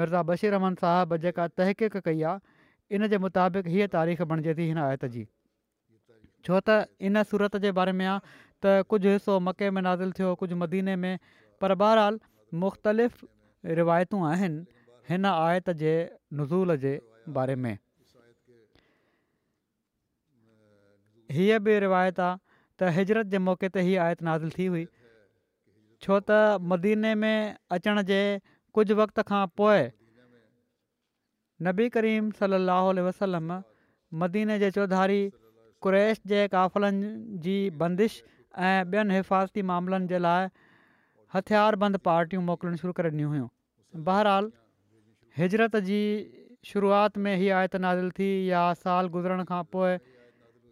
[0.00, 4.66] मिर्ज़ा बशीर रमन साहबु जेका तहक़ीक़ कई आहे इन जे मुताबिक़ हीअ तारीख़ बणिजे थी
[4.72, 5.24] हिन आयत जी
[6.48, 6.78] छो त
[7.10, 8.18] इन सूरत जे बारे में आहे
[8.66, 11.12] त कुझु हिसो मके में नाज़िल थियो कुझु मदीने में
[11.64, 12.20] पर बहरहाल
[12.66, 13.24] मुख़्तलिफ़
[13.80, 14.66] रिवायतूं आहिनि
[15.12, 15.94] हिन आयत जे
[16.42, 16.98] नज़ूल जे
[17.40, 17.72] बारे में
[21.32, 22.38] हीअ बि रिवायत आहे
[22.80, 24.84] त हिजरत जे मौक़े ते हीअ आयत नाज़िल थी हुई
[26.06, 28.20] छो त मदीने में अचण जे
[28.78, 29.82] कुझु वक़्त खां पोइ
[31.68, 33.52] नबी करीम सलाहु वसलम
[34.22, 35.22] मदीने जे चौधारी
[35.84, 37.12] कु्रैश जे काफ़लनि
[37.46, 38.22] जी बंदिश
[38.56, 40.48] ऐं ॿियनि हिफ़ाज़ती मामलनि जे लाइ
[41.34, 43.48] हथियार बंदि पार्टियूं मोकिलणु शुरू करे ॾिनियूं हुयूं
[44.08, 44.50] बहरहाल
[45.38, 46.00] हिजरत जी
[46.72, 49.96] शुरूआति में हीअ आयत नाज़िल थी या साल गुज़रण खां पोइ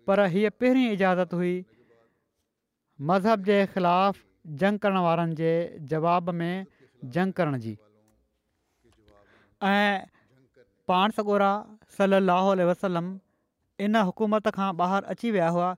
[0.06, 1.54] पर हीअ पहिरीं इजाज़त हुई
[3.10, 4.16] मज़हब जे ख़िलाफ़
[4.62, 5.52] जंग करण वारनि जे
[5.94, 6.66] जवाब में
[7.16, 7.76] जंग करण जी
[9.70, 10.00] ऐं
[10.92, 11.50] पाण सगोरा
[11.98, 13.10] सलाहु वसलम
[13.86, 15.68] इन हुकूमत खां ॿाहिरि अची विया हुआ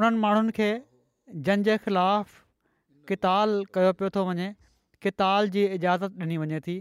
[0.00, 0.68] उन्हनि माण्हुनि खे
[1.46, 2.28] जंहिंजे ख़िलाफ़
[3.08, 4.48] किताल कयो पियो थो वञे
[5.04, 6.76] किताल जी इजाज़त ॾिनी वञे थी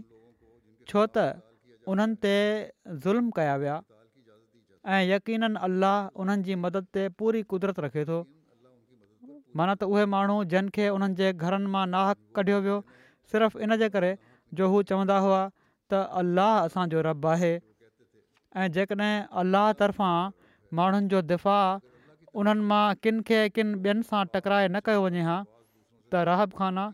[0.90, 1.26] छो त
[1.94, 2.34] उन्हनि
[3.04, 3.78] ज़ुल्म कया विया
[4.96, 8.20] ऐं यकीन अलाह उन्हनि जी मदद ते पूरी कुदरत रखे थो
[9.60, 12.80] माना त उहे माण्हू जंहिंखे उन्हनि जे घरनि मां नाहक कढियो वियो
[13.34, 14.14] सिर्फ़ु करे
[14.60, 17.54] जो हू चवंदा हुआ त अल्लाह असांजो रॿ आहे
[18.64, 20.02] ऐं जेकॾहिं अल्लाह
[20.82, 21.60] माण्हुनि जो दिफ़ा
[22.40, 25.38] उन्हनि मां किनि खे किनि ॿियनि सां टकराए न कयो वञे हा
[26.12, 26.86] त राहब ख़ाना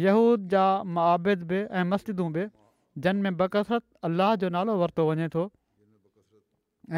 [0.07, 0.65] यहूद जा
[0.97, 2.45] माबिद बि ऐं मस्जिदूं बि
[3.07, 5.43] जन में बकसरत अलाह जो नालो वरितो वञे थो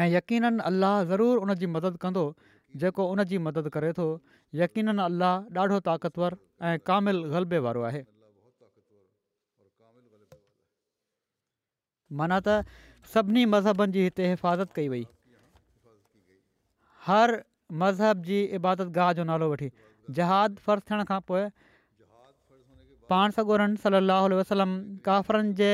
[0.01, 2.23] ऐं यक़ीननि अलाह ज़रूरु उन जी मदद कंदो
[2.81, 4.05] जेको उनजी मदद करे थो
[4.61, 6.31] यकीन अलाह ॾाढो ताक़तवर
[6.67, 8.01] ऐं कामिल ग़लबे वारो आहे
[12.17, 12.57] माना त
[13.13, 15.05] सभिनी मज़हबनि जी हिते हिफ़ाज़त कई वई
[17.05, 17.33] हर
[17.83, 19.69] मज़हब जी इबादत गाह जो नालो वठी
[20.17, 21.43] जहाद फ़र्शु थियण खां पोइ
[23.13, 24.75] पाण सॻो सलाहु वसलम
[25.07, 25.69] काफ़रनि जे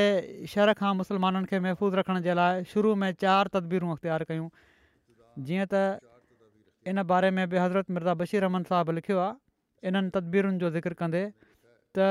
[0.54, 4.48] शहर खां मुसलमाननि खे महफ़ूज़ रखण जे लाइ शुरू में चारि तदबीरूं अख़्तियार कयूं
[5.48, 5.84] जीअं त
[6.92, 10.92] इन बारे में बि हज़रत मिर्ज़ा बशीर अहमन साहबु लिखियो आहे इन्हनि तदबीरुनि जो ज़िक्र
[11.02, 11.24] कंदे
[11.98, 12.10] त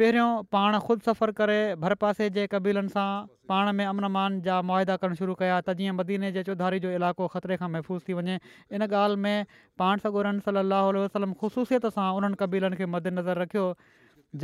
[0.00, 3.08] पहिरियों पाण ख़ुदि सफ़र करे भर पासे जे क़बीलनि सां
[3.52, 7.28] पाण में अमनमान जा मुआदा करणु शुरू कया त जीअं मदीने जे चौधारी जो इलाइक़ो
[7.34, 8.36] ख़तरे खां महफ़ूज़ थी वञे
[8.80, 9.46] इन ॻाल्हि में
[9.82, 10.64] पाण सां गुरन सली
[10.96, 13.64] वसलम ख़ुसूसियत सां उन्हनि क़बीलनि खे मदनज़र रखियो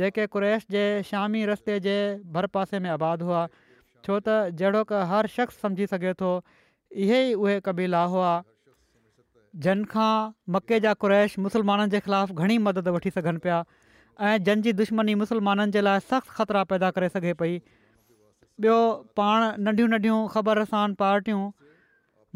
[0.01, 1.95] जेके क़ुरैश जे शामी रस्ते जे
[2.39, 6.33] भर पासे में आबाद हुआ छो त जहिड़ो क हर शख़्स सम्झी सघे थो
[7.05, 8.33] इहे ई उहे क़बीला हुआ
[9.69, 10.11] जनखां
[10.57, 13.61] मके जा क़ुरैश मुसलमाननि जे ख़िलाफ़ु घणी मदद वठी सघनि पिया
[14.21, 17.53] ऐं जंहिंजी दुश्मनी मुसलमाननि जे लाइ सख़्तु ख़तरा पैदा करे सघे पई
[18.61, 18.77] ॿियो
[19.17, 21.41] पाण नंढियूं नंढियूं ख़बर सान पार्टियूं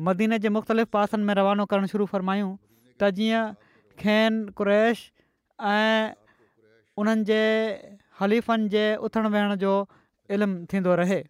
[0.09, 2.49] मदीने जे मुख़्तलिफ़ पासनि में रवानो करणु शुरू फ़र्मायूं
[3.01, 3.43] त जीअं
[4.01, 5.11] खेनि कुरैश
[5.73, 6.17] ऐं
[7.03, 7.41] उन्हनि जे
[8.21, 9.71] हलीफ़नि जे उथण वेहण जो
[10.37, 11.21] इल्मु थींदो रहे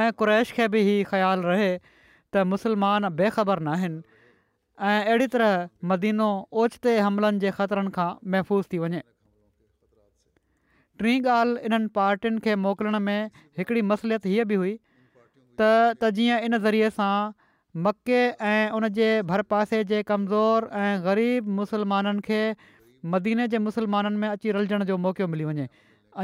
[0.00, 1.70] ऐं क़्रैश खे बि ई ख़्यालु रहे
[2.32, 4.00] त मुसलमान बेखबर नाहिनि
[4.86, 6.26] ऐं अहिड़ी तरह मदीनो
[6.62, 9.00] ओचिते हमलनि जे ख़तरनि खां महफ़ूज़ थी वञे
[11.02, 16.38] टीं ॻाल्हि इन्हनि पार्टियुनि खे मोकिलण में हिकिड़ी मसलियत हीअ बि हुई त त जीअं
[16.50, 17.10] इन ज़रिए सां
[17.88, 22.40] मके ऐं उन जे भर पासे जे कमज़ोर ऐं ग़रीब मुसलमाननि खे
[23.14, 25.68] मदीने जे मुसलमाननि में अची रलजण जो मौक़ो मिली वञे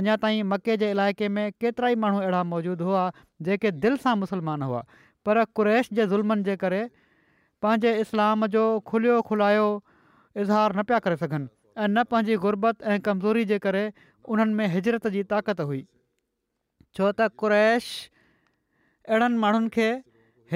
[0.01, 3.05] अञा ताईं मके जे इलाइक़े में केतिरा ई माण्हू अहिड़ा मौजूदु हुआ
[3.51, 4.85] जेके दिलि सां मुसलमान हुआ
[5.29, 6.83] पर कुरैश जे ज़ुल्मनि जे करे
[7.64, 9.68] पंहिंजे इस्लाम जो खुलियो खुलायो
[10.42, 11.46] इज़हार न पिया करे सघनि
[11.85, 13.85] ऐं न पंहिंजी गुरबत ऐं कमज़ोरी जे करे
[14.35, 15.81] उन्हनि में हिजरत जी ताक़त हुई
[16.98, 17.87] छो त कुरैश
[19.12, 19.87] अहिड़नि माण्हुनि खे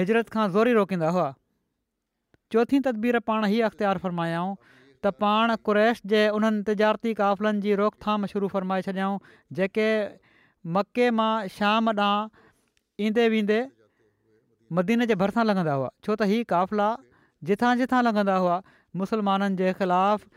[0.01, 1.25] हिजरत खां ज़ोरी रोकींदा हुआ
[2.55, 8.29] चोथीं तदबीर पाण हीअ अख़्तियारु फ़रमायाऊं त पाण कुरैश जे उन्हनि तिजारती क़फ़िलनि जी रोकथाम
[8.35, 9.17] शुरू फ़रमाए छॾियाऊं
[9.61, 9.89] जेके
[10.77, 12.45] मके मां शाम ॾांहुं
[13.09, 13.57] ईंदे वेंदे
[14.77, 16.87] मदीन जे भरिसां लॻंदा हुआ छो त हीअ क़ाफ़िला
[17.49, 18.57] जिथां जिथां लॻंदा हुआ
[19.01, 20.27] मुसलमाननि जे ख़िलाफ़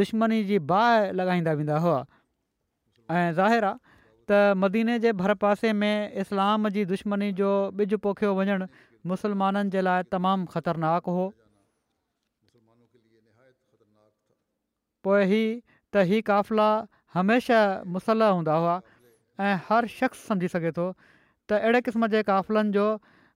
[0.00, 3.94] दुश्मनी जी बाह लॻाईंदा वेंदा हुआ ऐं ज़ाहिर आहे
[4.30, 7.50] त मदीने जे भर पासे में इस्लाम जी दुश्मनी जो
[7.84, 8.66] ॿिज पोखियो वञणु
[9.14, 11.26] मुसलमाननि जे लाइ तमामु ख़तरनाक हो
[15.06, 15.42] हीअ
[15.94, 16.68] त हीअ काफ़िला
[17.16, 18.78] हमेशह मुसल हूंदा हुआ
[19.48, 20.90] ऐं हर शख़्स सम्झी सघे थो
[21.46, 22.86] त अहिड़े क़िस्म जे क़फ़िलनि जो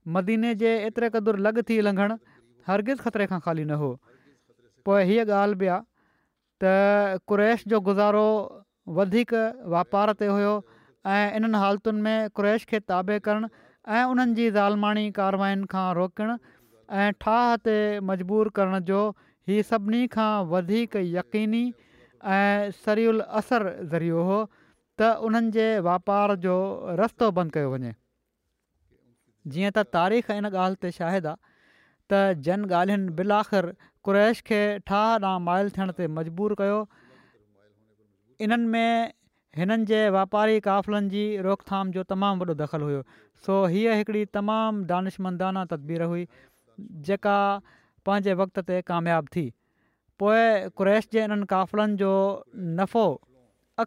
[0.09, 2.15] मदीने जे एतिरे क़दुरु लॻ थी लंघणु
[2.67, 3.91] हरगिज़ ख़तरे खां ख़ाली न हो
[4.87, 5.83] पर हीअ ॻाल्हि बि आहे
[6.63, 8.27] त जो गुज़ारो
[8.89, 9.35] वधीक
[9.75, 10.55] वापार ते हुयो
[11.07, 13.49] ऐं इन्हनि हालतुनि में कुरैश खे ताबे करणु
[13.89, 18.99] ऐं उन्हनि जी ज़ालमाणी कारवायुनि खां ठाह ते मजबूर करण जो
[19.49, 20.33] हीअ सभिनी खां
[20.97, 21.65] यकीनी
[22.41, 24.45] ऐं सरियल असरु ज़रियो हो
[24.99, 26.55] त उन्हनि वापार जो
[27.01, 27.79] रस्तो बंदि कयो
[29.49, 31.39] जीअं त तारीख़ इन ॻाल्हि ते शाहिद आहे
[32.11, 33.73] त जन ॻाल्हियुनि बिल आख़िर
[34.09, 36.79] क़्रैश खे ठाह ॾांहुं माइल थियण ते मजबूरु कयो
[38.47, 39.13] इन्हनि में
[39.61, 43.03] हिननि जे वापारी क़ाफ़िलनि जी रोकथाम जो तमामु वॾो दख़ल हुयो
[43.47, 46.27] सो हीअ हिकिड़ी तमामु दानिशमंदाना तदबीर हुई
[47.11, 47.39] जेका
[48.09, 49.47] पंहिंजे वक़्त ते कामियाबु थी
[50.21, 50.45] पोइ
[50.81, 52.13] क़रैश जे इन्हनि क़ाफ़िलनि जो
[52.83, 53.05] नफ़ो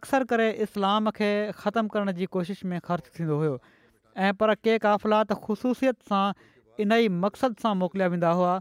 [0.00, 1.30] अक्सर करे इस्लाम खे
[1.64, 3.54] ख़तमु करण जी कोशिशि में ख़र्चु थींदो हुयो
[4.22, 6.32] ऐं पर कंहिं क़फ़िलात ख़ुसूसियत सां
[6.82, 8.52] इन ई मक़सद सां मोकिलिया वेंदा हुआ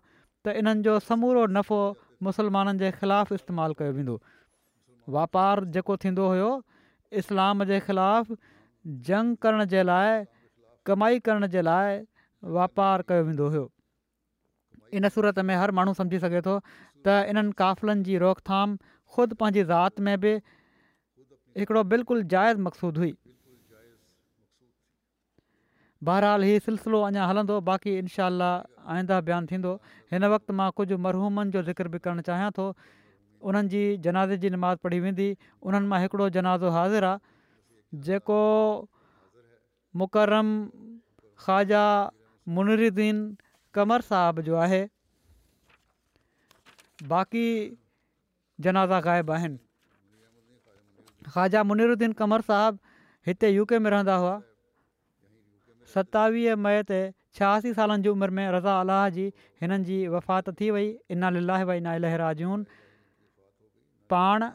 [0.45, 1.79] त इन्हनि जो समूरो नफ़ो
[2.27, 4.15] मुसलमाननि जे ख़िलाफ़ु इस्तेमालु कयो वेंदो
[5.17, 6.49] वापारु जेको थींदो हुयो
[7.23, 8.37] इस्लाम जे ख़िलाफ़ु
[9.11, 10.23] जंग करण जे लाइ
[10.91, 12.01] कमाई करण जे लाइ
[12.57, 13.69] वापारु कयो वेंदो हुयो
[14.99, 18.75] इन सूरत में हर माण्हू सम्झी सघे थो त इन्हनि काफ़िलनि जी रोकथाम
[19.15, 20.35] ख़ुदि पंहिंजी ज़ाति में बि
[21.61, 23.13] हिकिड़ो बिल्कुलु जाइज़ मक़सूदु हुई
[26.07, 28.25] बहरहाल हीउ सिलसिलो अञा हलंदो बाक़ी इनशा
[28.93, 29.71] आईंदा बयानु थींदो
[30.13, 32.65] हिन वक़्तु मां कुझु मरहूमनि जो ज़िक्र बि करणु चाहियां थो
[33.51, 35.27] उन्हनि जी जनाज़े जी निमाज़ पढ़ी वेंदी
[35.69, 38.39] उन्हनि मां हिकिड़ो जनाज़ो हाज़िर आहे जेको
[40.03, 40.49] मुकरम
[41.45, 41.83] ख़्वाजा
[42.57, 43.25] मुनरुद्दीन
[43.79, 44.83] कमर साहब जो आहे
[47.15, 47.47] बाक़ी
[48.67, 49.59] जनाज़ा ग़ाइबु आहिनि
[51.35, 52.99] ख़्वाजा मुनरुद्दीन कमर साहिबु
[53.31, 54.35] हिते यू में रहंदा हुआ
[55.91, 56.97] सतावीह मई ते
[57.39, 59.23] छहासी सालनि जी उमिरि में रज़ा अलाह जी
[59.63, 62.65] हिननि जी वफ़ाति थी वई इन लाहे भई پان लहराजून
[64.13, 64.49] पाण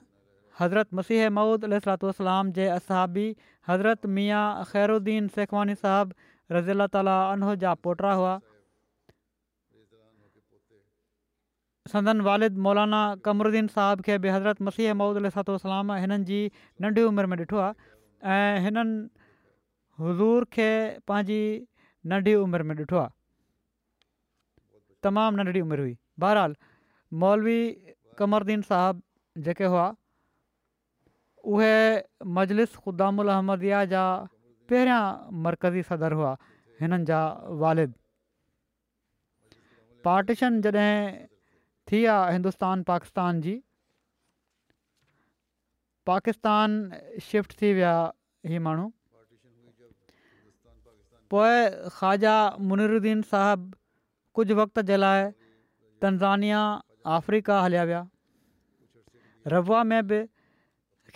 [0.60, 3.26] हज़रत मसीह मौद अल सलातलाम जे असाबी
[3.70, 4.42] हज़रत मिया
[4.74, 8.34] ख़ैरुन सेखवानी साहिबु रज़ी अला तालहो जा पोटरा हुआ
[11.92, 16.40] सदन वारिद मौलाना مولانا साहब खे बि हज़रत मसीह मौदह सलातू हिननि जी
[16.82, 17.86] नंढी उमिरि में ॾिठो आहे
[18.34, 19.16] ऐं हिननि
[20.00, 20.66] हज़ूर खे
[21.10, 21.40] पंहिंजी
[22.10, 23.10] नंढी उमिरि में ॾिठो आहे
[25.06, 25.94] तमामु नंढी उमिरि हुई
[26.24, 26.54] बहरहाल
[27.22, 27.58] मौलवी
[28.18, 29.02] कमरदीन साहब
[29.48, 29.86] जेके हुआ
[31.54, 31.74] उहे
[32.38, 34.02] मजलिस गुद्दाम अहमदिया जा
[34.72, 35.02] पहिरियां
[35.46, 36.32] मरकज़ी सदर हुआ
[36.82, 37.70] हिननि जा جا
[40.04, 41.26] पाटीशन जॾहिं
[41.90, 43.54] थी आहे हिंदुस्तान पाकिस्तान जी
[46.10, 46.78] पाकिस्तान
[47.30, 47.96] शिफ्ट थी विया
[48.46, 48.86] इहे माण्हू
[51.32, 51.56] पोइ
[51.94, 52.34] ख़्वाजा
[52.68, 53.66] मुनिरुन साहबु
[54.38, 55.24] कुझु वक़्त जे लाइ
[56.04, 56.60] तनज़ानिया
[57.16, 58.00] अफ्रीका हलिया विया
[59.54, 60.20] रबा में बि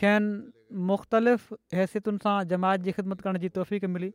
[0.02, 4.12] खेनि मुख़्तलिफ़ हैसियतुनि सां जमायत जी ख़िदमत करण जी तोफ़ीक मिली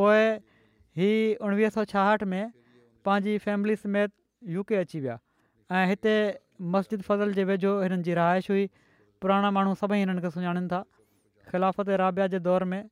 [0.00, 0.26] पोइ
[1.00, 1.10] ही
[1.48, 2.44] उणिवीह सौ छाहठि में
[3.08, 4.12] पंहिंजी फैमिली समेत
[4.56, 5.18] यू के अची विया
[5.78, 6.14] ऐं हिते
[6.74, 8.68] मस्जिद फ़ज़ल जे वेझो हिननि जी रहाइश हुई
[9.24, 10.82] पुराणा माण्हू सभई हिननि खे सुञाणनि था
[11.52, 12.82] ख़िलाफ़त राबिया जे दौर में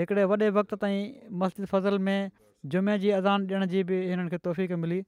[0.00, 2.30] हिकिड़े वॾे वक़्तु ताईं मस्जिद फ़ज़ल में
[2.72, 5.00] जुमे जी अज़ान ॾियण जी बि हिननि खे तौफ़ीक़ मिली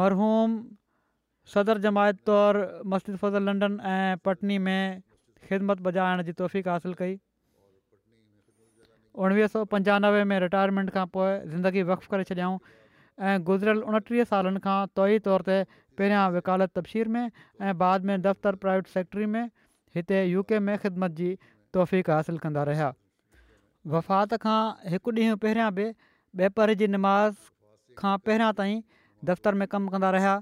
[0.00, 0.56] मरहूम
[1.54, 2.62] सदर जमायत तौरु
[2.94, 5.02] मस्जिद फ़ज़ल लंडन ऐं पटनी में
[5.50, 7.14] ख़िदमत बजाइण जी तौफ़ीक़ हासिलु कई
[9.22, 12.58] उणिवीह सौ पंजानवे में रिटायरमेंट खां पोइ ज़िंदगी वक़फ़ करे छॾियऊं
[13.30, 15.56] ऐं गुज़िरियल उणटीह सालनि खां तौई तौर ते
[15.98, 19.42] पहिरियां विकालत तब्शीर में ऐं बाद में दफ़्तरु प्राइवेट सेक्ट्री में
[19.98, 21.30] हिते यू में ख़िदमत जी
[21.78, 22.92] तौफ़क़ासिलु कंदा रहिया
[23.94, 27.44] वफ़ात खां खां हिकु ॾींहुं पहिरियां बि ॿिए पहिर जी निमाज़
[28.00, 28.82] खां पहिरियां ताईं
[29.30, 30.32] दफ़्तर में कमु कंदा रहिया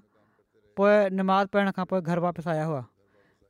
[0.80, 2.80] पोइ निमाज़ पढ़ण खां पोइ घर वापसि आया हुआ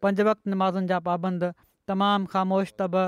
[0.06, 1.48] पंज वक़्तु निमाज़ुनि जा पाबंद
[1.92, 2.98] तमामु ख़ामोश तब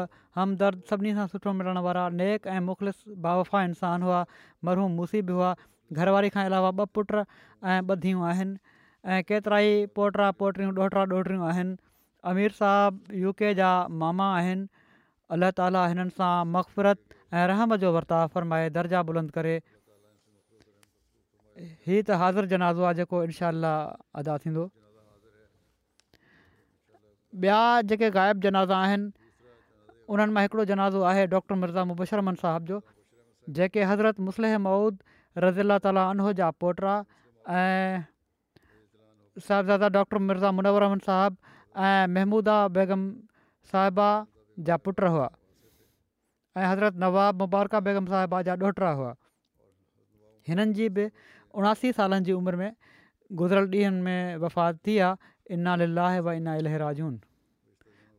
[0.41, 4.25] हमदर्द सभिनी खां सुठो मिलण वारा नेक ऐं मुख़लिस बावफ़ा इंसान हुआ
[4.71, 5.53] मरहू मूसीब हुआ
[5.99, 8.81] घरवारी खां अलावा ॿ पुट ऐं ॿ धीअ आहिनि
[9.13, 11.77] ऐं केतिरा ई पोटा पोटियूं ॾोहरा ॾोहड़ियूं आहिनि
[12.35, 13.73] अमीर साहब यू जा
[14.05, 14.67] मामा आहिनि
[15.37, 22.19] अलाह ताली हिननि सां मक़फ़रत ऐं रहम जो वर्ताउ फ़रमाए दर्जा बुलंद करे हीउ त
[22.23, 23.51] हाज़ुरु जनाज़ो आहे जेको इनशा
[24.21, 24.65] अदा थींदो
[27.45, 27.57] ॿिया
[27.93, 29.53] जेके ग़ाइबु जनाज़ा आहिनि
[30.15, 32.81] उन्हनि मां हिकिड़ो जनाज़ो आहे डॉक्टर मिर्ज़ा मुबशरमन साहिब जो
[33.61, 35.05] जेके हज़रत मुस्लिह मऊद
[35.49, 36.95] रज़ीला ताला उनहोजा पोटरा
[37.59, 43.07] ऐं साहिबज़ादा डॉक्टर मिर्ज़ा मुनवरमन साहिबु ऐं महमूदा बेगम
[43.75, 44.09] साहिबा
[44.67, 45.29] जा पुट हुआ
[46.57, 49.15] ऐं हज़रत नवाब मुबारका बेगम साहिबा जा ॾोहिटा हुआ
[50.49, 51.05] हिननि जी बि
[51.63, 52.73] उणासी सालनि जी उमिरि में
[53.41, 57.21] गुज़िरियल ॾींहंनि में वफ़ात थी आहे इन लाहे इना इलराजून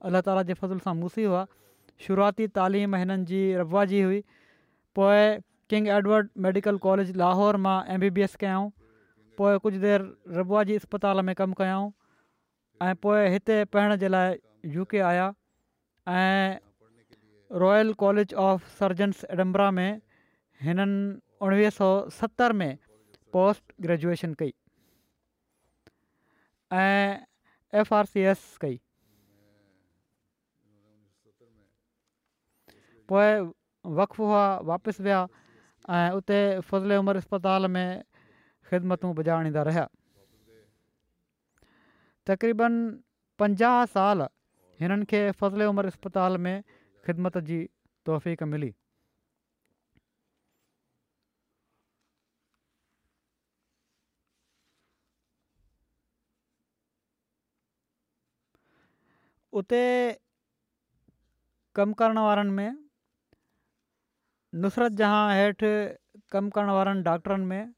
[0.09, 1.45] अलाह ताला जे फज़ुल सां मुसी हुआ
[2.07, 4.21] शुरूआती तालीम हिननि जी रबवा जी हुई
[4.99, 5.23] पोए
[5.69, 8.69] King Edward medical college Lahore मां एम बी बी एस कयाऊं
[9.41, 11.91] पोइ कुझु देरि रबवा जी अस्पताल में कमु कयाऊं
[12.87, 14.39] ऐं पोइ हिते पढ़ण जे लाइ
[14.77, 15.27] यू के आया
[16.07, 16.57] ऐं
[17.59, 20.01] royal college of surgeons Edinburgh में
[20.61, 21.89] हिननि उणिवीह सौ
[22.19, 22.77] सतरि में
[23.33, 24.53] पोस्ट ग्रेजुएशन कई
[26.73, 27.17] ऐं
[27.79, 28.79] एफ आर सी एस कई
[33.09, 35.27] पोइ वकफ हुआ वापसि विया
[35.89, 36.39] ऐं उते
[36.69, 38.03] फज़ले उमिरि अस्पताल में
[38.69, 39.87] ख़िदमतूं बिजाणींदा रहिया
[42.29, 42.75] तक़रीबन
[43.39, 44.27] पंजाह साल
[44.82, 46.63] हिननि खे फज़िले उमिरि अस्पताल में
[47.05, 47.57] ख़िदमत जी
[48.05, 48.73] तोफ़ीक़ मिली
[59.61, 59.82] उते
[61.75, 62.77] कमु करण वारनि में
[64.63, 65.69] नुसरत जहा हेठि
[66.32, 67.73] कमु करण वारनि डॉक्टरनि में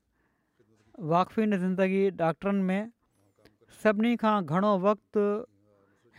[1.13, 2.81] वाक़फ़ीन ज़िंदगी डॉक्टरनि में
[3.83, 5.21] सभिनी खां घणो वक़्तु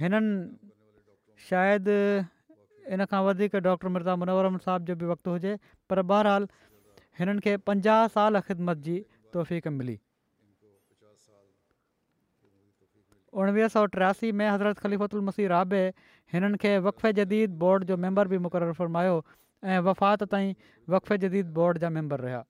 [0.01, 0.35] हिननि
[1.49, 1.97] शायदि
[2.95, 5.53] इन खां वधीक डॉक्टर मिर्ज़ा मुनवरम साहिब जो बि वक़्तु हुजे
[5.91, 6.47] पर बहरहाल
[7.19, 8.97] हिननि खे पंजाह साल ख़िदमत जी
[9.37, 9.99] तौफ़ मिली
[13.43, 15.83] उणिवीह सौ टियासी में हज़रत ख़लीफ़ती राबे
[16.35, 19.15] हिननि खे वक़फ़े जदीद बोर्ड जो मैंबर बि मुक़ररु फरमायो
[19.65, 20.53] ऐं वफ़ात ताईं
[20.97, 22.43] वक़फ़े जदीद बोर्ड जा मैंबर रहिया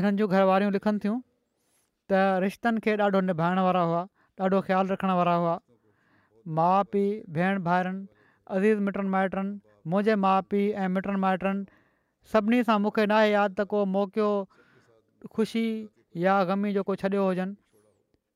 [0.00, 1.18] हिननि जूं घरवारियूं लिखनि थियूं
[2.12, 4.04] त रिश्तनि खे ॾाढो निभाइण वारा हुआ
[4.42, 5.52] ॾाढो ख़्यालु रखण वारा हुआ
[6.58, 8.00] माउ पीउ भेण भाइरनि
[8.56, 9.52] अज़ीज़ मिटनि माइटनि
[9.92, 11.80] मुंहिंजे माउ पीउ ऐं मिटनि माइटनि
[12.32, 14.28] सभिनी सां मूंखे नाहे यादि त को मौकियो
[15.36, 15.64] ख़ुशी
[16.24, 17.56] या ग़मी जो को छॾियो हुजनि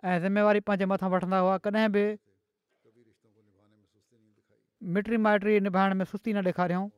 [0.08, 2.06] ऐं ज़िमेवारी पंहिंजे मथां वठंदा हुआ कॾहिं बि
[4.96, 6.88] मिटी माइट निभाइण में सुस्ती न ॾेखारियऊं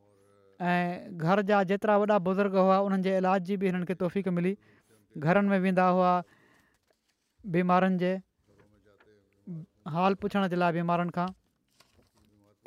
[0.71, 4.55] ऐं घर जा जेतिरा वॾा बुज़ुर्ग हुआ उन्हनि इलाज जी बि हिननि खे मिली
[5.27, 6.11] घरनि में वेंदा हुआ
[7.57, 8.11] बीमारियुनि जे
[9.91, 11.25] हाल पुछण जे लाइ बि माण्हुनि खां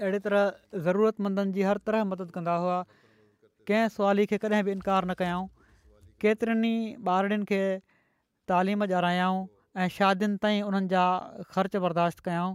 [0.01, 2.77] अहिड़ी तरह ज़रूरतमंदनि जी हर तरह मदद कंदा हुआ
[3.71, 5.47] कंहिं सुवाली खे कॾहिं बि इनकार न कयाऊं
[6.25, 6.75] केतिरनि
[7.17, 7.63] ॿारनि खे
[8.53, 9.41] तालीम ॾारायाऊं
[9.85, 11.05] ऐं शादियुनि ताईं उन्हनि जा
[11.57, 12.55] ख़र्च बर्दाश्त कयाऊं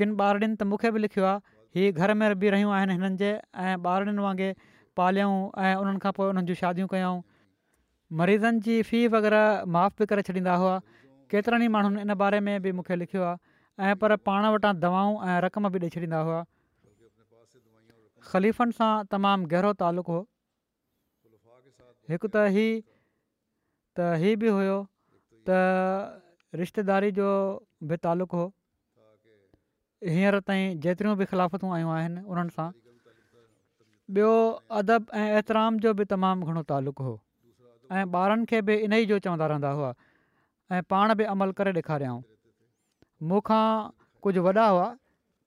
[0.00, 3.30] किन ॿारनि त मूंखे बि लिखियो आहे घर में बि रहियूं आहिनि हिननि जे
[3.68, 4.50] ऐं वांगुरु
[5.02, 5.36] पालियऊं
[5.66, 7.16] ऐं उन्हनि खां पोइ शादियूं
[8.18, 10.76] मरीज़नि जी फी वग़ैरह माफ़ु बि करे छॾींदा हुआ
[11.32, 15.38] केतिरनि ई माण्हुनि इन बारे में बि मूंखे लिखियो आहे पर पाण वटां दवाऊं ऐं
[15.46, 16.40] रक़म बि ॾेई छॾींदा हुआ
[18.32, 20.20] ख़लीफ़नि सां तमामु गहरो तालुक हो
[22.12, 24.76] हिकु त ई त हीअ बि हुओ
[25.50, 26.18] त
[26.62, 27.28] रिश्तेदारी जो
[27.92, 28.48] बि तालुक़ु हो
[30.16, 32.68] हींअर ताईं जेतिरियूं बि ख़िलाफ़तूं आयूं आहिनि उन्हनि सां
[34.16, 34.32] ॿियो
[34.82, 37.14] अदब ऐं जो बि तमामु घणो तालुक़ु हो
[37.96, 39.90] ऐं ॿारनि खे बि इन ई चवंदा रहंदा हुआ
[40.70, 42.20] ऐं पाण बि अमल करे ॾेखारियाऊं
[43.28, 43.64] मूंखां
[44.22, 44.86] कुझु वॾा हुआ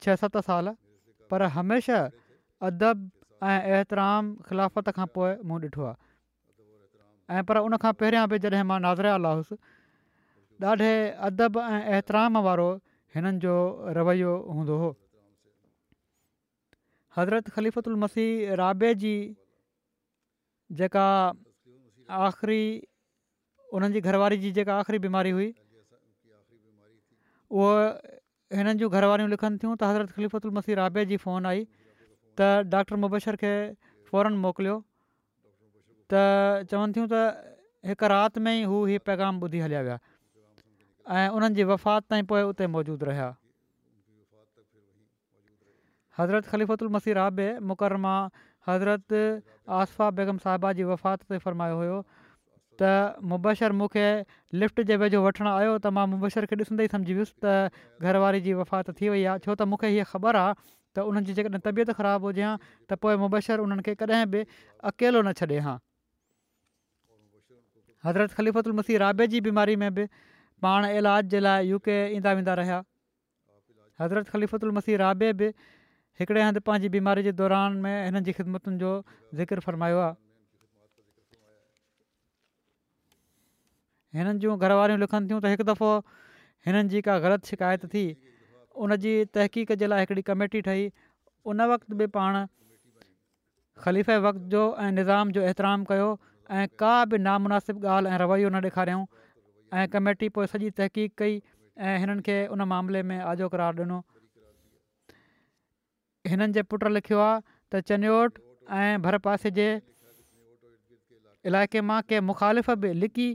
[0.03, 0.69] छह सत साल
[1.31, 2.09] पर हमेशह
[2.69, 3.09] अदब
[3.49, 3.83] ऐं
[4.47, 9.33] ख़िलाफ़त खां पोइ मूं ॾिठो आहे ऐं पर उन पहिरियां बि जॾहिं मां नाज़र आला
[9.35, 9.55] हुउसि
[10.71, 10.91] ॾाढे
[11.29, 12.69] अदब ऐं एतिराम वारो
[13.15, 13.53] हिननि जो
[13.97, 14.75] रवैयो हूंदो
[17.17, 19.13] हज़रत ख़लीफ़त मसीह राबे जी
[20.81, 21.07] जेका
[23.73, 25.47] उन्हनि जी घरवारी जी जेका आख़िरी बीमारी हुई
[27.51, 27.69] उहो
[28.57, 31.61] हिननि जूं घरवारियूं लिखनि थियूं त हज़रत ख़लीफ़त मसीह राबे जी फोन आई
[32.39, 33.53] त डॉक्टर मुबशर खे
[34.11, 34.75] फौरन मोकिलियो
[36.13, 37.23] त चवनि थियूं त
[37.91, 39.97] हिकु राति में ई हू हीअ पैगाम ॿुधी हलिया विया
[41.19, 43.29] ऐं उन्हनि जी वफ़ात ताईं पोइ उते मौजूदु रहिया
[46.19, 48.15] हज़रत ख़लीफ़त मसीह राबे मुकरमा
[48.69, 49.21] हज़रत
[49.83, 51.99] आसफ़ा बेगम साहबा जी वफ़ात ते फरमायो हुयो
[52.81, 52.89] त
[53.31, 54.05] मुबशर मूंखे
[54.61, 58.41] लिफ़्ट जे वेझो वठणु आयो त मां मुबर खे ॾिसंदे ई सम्झी वियुसि त घरवारी
[58.45, 60.55] जी वफ़ात थी वई आहे छो त मूंखे हीअ ख़बर आहे
[60.99, 62.53] त उन्हनि जी जेकॾहिं तबियत ख़राबु हुजे हा
[62.91, 64.41] त पोइ मुबरु उन्हनि खे कॾहिं बि
[64.91, 65.75] अकेलो न छॾे हा
[68.07, 70.07] हज़रत ख़लीफ़ल मसीह राबे जी बीमारी में बि
[70.65, 72.79] पाण इलाज जे लाइ यू के ईंदा वेंदा रहिया
[74.01, 75.51] हज़रत ख़लीफ़ल मसीह राबे बि
[76.21, 78.91] हिकिड़े हंधि पंहिंजी बीमारी जे दौरान में हिननि जी ख़िदमतुनि जो
[79.41, 80.20] ज़िक्र फरमायो आहे
[84.15, 85.91] हिननि जूं घरवारियूं लिखनि थियूं त हिकु दफ़ो
[86.67, 88.05] हिननि जी का ग़लति शिकायत थी
[88.83, 90.85] उन जी तहक़ीक़ जे लाइ हिकिड़ी कमेटी ठही
[91.51, 92.39] उन वक़्त बि पाण
[93.83, 96.09] ख़लीफ़े वक़्त जो ऐं निज़ाम जो एतिराम कयो
[96.59, 99.05] ऐं का बि नामुनासिब ॻाल्हि ऐं रवैयो न ॾेखारियऊं
[99.79, 101.37] ऐं कमेटी पोइ सॼी तहक़ीक़ कई
[101.91, 103.99] ऐं हिननि खे उन मामले में आजो करार ॾिनो
[106.33, 107.39] हिननि जे पुटु लिखियो आहे
[107.71, 108.39] त चनयोट
[108.81, 109.67] ऐं भर पासे जे
[111.51, 113.29] इलाइक़े मां कंहिं मुखालिफ़ बि लिकी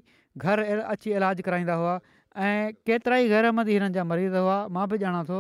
[0.45, 0.61] घर
[0.93, 1.95] अची इलाजु कराईंदा हुआ
[2.37, 5.39] ऐं केतिरा ई घर में ई हिननि जा मरीज़ हुआ मां बि ॼाणा थो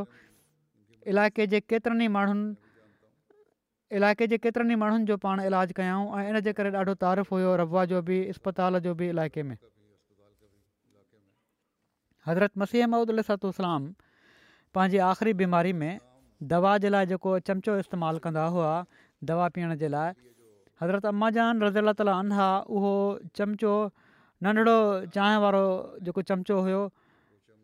[1.12, 6.22] इलाइक़े जे केतिरनि ई माण्हुनि इलाइक़े जे केतिरनि ई माण्हुनि जो पाण इलाजु कयूं ऐं
[6.32, 9.57] इनजे करे ॾाढो तारीफ़ु हुयो रवा जो बि इस्पताल जो बि इलाइक़े में
[12.26, 13.92] हज़रत मसीह अहमद अलाम
[14.74, 15.92] पंहिंजी आख़िरी बीमारी में
[16.55, 18.72] दवा जे लाइ जेको चमचो इस्तेमालु कंदा हुआ
[19.28, 20.11] दवा पीअण जे लाइ
[20.82, 22.90] हज़रत अम्मा जान रज़ा ताला अना उहो
[23.38, 23.72] चमिचो
[24.45, 24.74] नंढिड़ो
[25.14, 25.62] चांहि वारो
[26.07, 26.80] जेको चमचो हुयो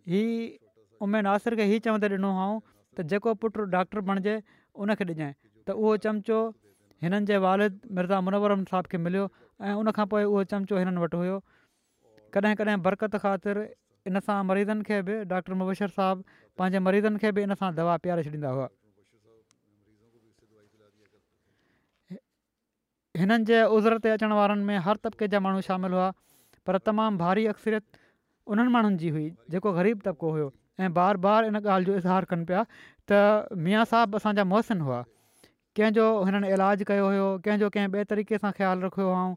[0.09, 2.51] इहा उमेद आसिर खे ई चवंदे ॾिनो हुओ
[2.97, 4.35] त जेको पुटु डॉक्टर बणिजे
[4.81, 5.33] उनखे ॾिजांइ
[5.69, 6.39] त उहो चमिचो
[7.05, 9.25] हिननि जे वालिद मिर्ज़ा मुनवरम साहिब खे मिलियो
[9.69, 11.37] ऐं उनखां पोइ उहो चमिचो हिननि वटि हुयो
[12.37, 13.57] कॾहिं कॾहिं बरक़त ख़ातिर
[14.11, 17.97] इन सां मरीज़नि खे बि डॉक्टर मुबशर साहिबु पंहिंजे मरीज़नि खे बि इन सां दवा
[18.07, 18.69] पीआरे छॾींदा हुआ
[23.21, 26.11] हिननि जे उज़र ते अचण वारनि में हर तबिके जा माण्हू शामिलु हुआ
[26.67, 27.83] पर तमामु भारी अक्सरियत
[28.53, 30.49] उन्हनि माण्हुनि जी हुई जेको ग़रीब तबिको हुयो
[30.83, 32.63] ऐं बार बार इन ॻाल्हि जो इज़हारु कनि पिया
[33.11, 35.01] त मिया साहब असांजा मोहसिन हुआ
[35.77, 39.35] कंहिंजो हिननि इलाज कयो हुयो कंहिंजो कंहिं ॿिए तरीक़े सां ख़्यालु रखियो हुओ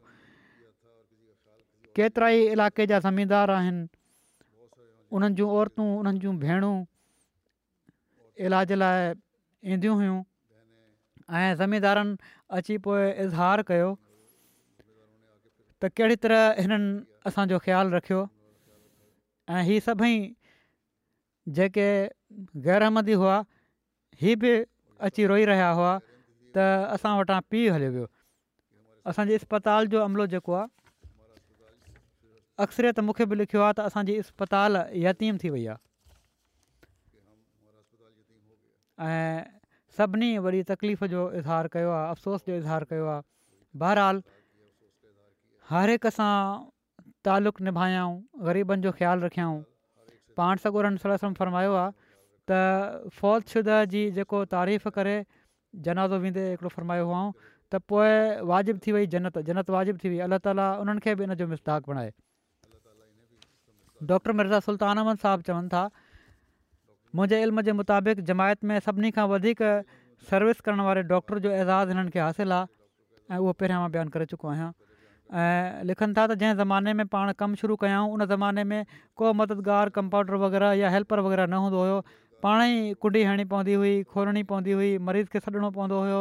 [1.98, 3.86] केतिरा ई इलाइक़े जा ज़मीदार आहिनि
[5.18, 6.74] उन्हनि जूं औरतूं उन्हनि जूं भेणूं
[8.48, 9.12] इलाज लाइ
[9.76, 10.18] ईंदियूं हुयूं
[11.42, 12.08] ऐं
[12.56, 13.90] अची पोइ इज़हार कयो
[15.82, 16.88] त कहिड़ी तरह हिननि
[17.28, 18.20] असांजो ख़्यालु रखियो
[19.52, 20.14] ऐं हीअ सभई
[21.58, 21.84] जेके
[22.66, 23.36] गैरहमदी हुआ
[24.20, 24.52] हीअ बि
[25.08, 25.90] अची रोई रहिया हुआ
[26.56, 26.66] त
[26.96, 28.06] असां वटां पीउ हलियो वियो
[29.12, 30.66] असांजे इस्पताल जो अमलो जेको आहे
[32.66, 35.84] अक्सरे मूंखे बि लिखियो आहे त असांजी इस्पताल यतीम थी वई आहे
[39.08, 39.42] ऐं
[39.98, 43.22] सभिनी वरी तकलीफ़ जो इज़हार कयो आहे अफ़सोस जो इज़हार कयो आहे
[43.84, 44.22] बहरहाल
[45.74, 46.34] हर हिक सां
[47.26, 48.14] तालुक निभायाऊं
[48.46, 49.58] ग़रीबनि जो ख़्यालु रखियाऊं
[50.40, 51.90] पाण सॻो उन्हनि सड़ा सम फरमायो आहे
[52.50, 55.14] त फौजशुदा जी जेको तारीफ़ करे
[55.88, 57.22] जनाज़ो वेंदे हिकिड़ो फ़रमायो हुओ
[57.72, 58.12] त पोइ
[58.52, 61.48] वाजिबु थी वई जनत जनत वाजिबु थी वई अलाह ताली उन्हनि खे बि इन जो
[61.54, 62.12] मिसदाख बणाए
[64.12, 65.82] डॉक्टर मिर्ज़ा सुल्तान अमद साहबु चवनि था
[67.16, 69.66] मुंहिंजे इल्म जे मुताबिक़ जमायत में सभिनी खां वधीक
[70.30, 72.66] सर्विस करण वारे डॉक्टर जो एज़ाज़ु हिननि खे हासिलु आहे
[73.38, 74.70] ऐं उहो पहिरियां मां बयानु करे चुको आहियां
[75.34, 78.84] ऐं लिखनि था त जंहिं ज़माने में पाण कमु शुरू कयूं उन ज़माने में
[79.16, 81.98] को मददगार कंपाउंडर वग़ैरह या हेल्पर वग़ैरह न हूंदो हुयो
[82.42, 86.20] पाणेई कुंडी हणी पवंदी हुई खोलणी पवंदी हुई मरीज़ खे सॾणो पवंदो हुयो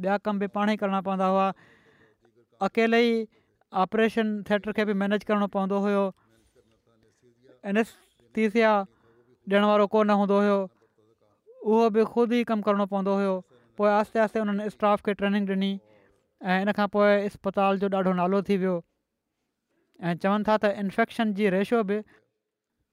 [0.00, 1.52] ॿिया कम बि पाण ई करणा पवंदा हुआ
[2.68, 3.26] अकेले ई
[3.84, 6.04] ऑपरेशन थिएटर खे बि मैनेज करिणो पवंदो हुयो
[7.72, 8.72] एन एसीसिया
[9.50, 10.58] ॾियण वारो को न हूंदो हुयो
[11.66, 13.34] उहो बि ख़ुदि ई कमु करिणो पवंदो हुयो
[13.78, 15.72] पोइ आस्ते आस्ते उन्हनि स्टाफ खे ट्रेनिंग ॾिनी
[16.44, 18.74] ऐं इन खां पोइ इस्पताल जो ॾाढो नालो थी वियो
[20.08, 21.98] ऐं चवनि था त इन्फेक्शन जी रेशो बि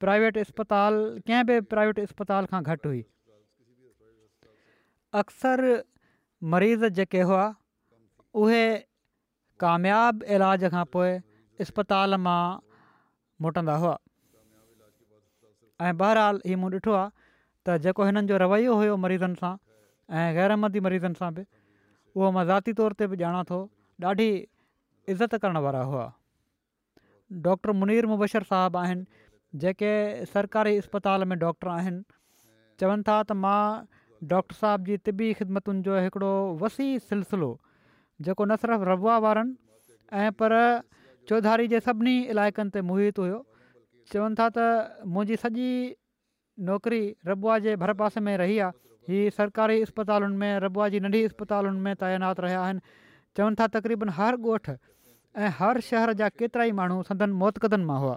[0.04, 0.94] प्राइवेट इस्पताल
[1.28, 3.02] कंहिं बि प्राइवेट इस्पताल खां घटि हुई
[5.22, 5.62] अक्सर
[6.54, 7.44] मरीज़ जेके हुआ
[8.44, 8.62] उहे
[9.64, 11.10] कामयाब इलाज खां पोइ
[11.66, 12.40] इस्पताल मां
[13.44, 13.98] मोटंदा हुआ
[15.82, 17.10] ऐं बहरहाल हीउ मूं ॾिठो आहे
[17.66, 19.52] त जेको हिननि जो रवैयो हुयो मरीज़नि सां
[20.22, 21.44] ऐं ग़ैरमंदी मरीज़नि सां बि
[22.16, 23.56] उहो मां ज़ाती तौर ते बि ॼाणा थो
[24.10, 24.26] ॾाढी
[25.14, 26.04] इज़त करण वारा हुआ
[27.46, 29.22] डॉक्टर मुनीर मुबशर साहिबु आहिनि
[29.64, 29.90] जेके
[30.34, 32.02] सरकारी अस्पताल में डॉक्टर आहिनि
[32.82, 37.50] चवनि था त मां डॉक्टर साहब जी तिबी ख़िदमतुनि जो हिकिड़ो वसी सिलसिलो
[38.28, 39.58] जेको न सिर्फ़ु रबुआ वारनि
[40.24, 40.56] ऐं पर
[41.30, 43.42] चौधारी जे सभिनी इलाइक़नि ते मोहित हुयो
[44.14, 45.68] चवनि था त मुंहिंजी सॼी
[46.70, 47.02] नौकिरी
[47.32, 51.80] रबुआ जे भर पासे में रही आहे हीअ सरकारी अस्पतालुनि में रबुआ जी नंढी इस्पतालुनि
[51.84, 52.80] में तइनात रहिया आहिनि
[53.36, 54.72] चवनि था तक़रीबनि हर ॻोठु
[55.36, 58.16] ऐं हर शहर जा केतिरा ई माण्हू सदन मौतकदनि मां हुआ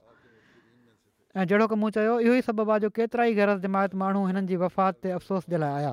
[1.38, 4.21] ऐं जहिड़ो की मूं चयो इहो ई सबबु आहे जो केतिरा ई ग़ैर जमायत माण्हू
[4.29, 5.91] हिननि जी वफ़ात ते अफ़सोस जे लाइ आया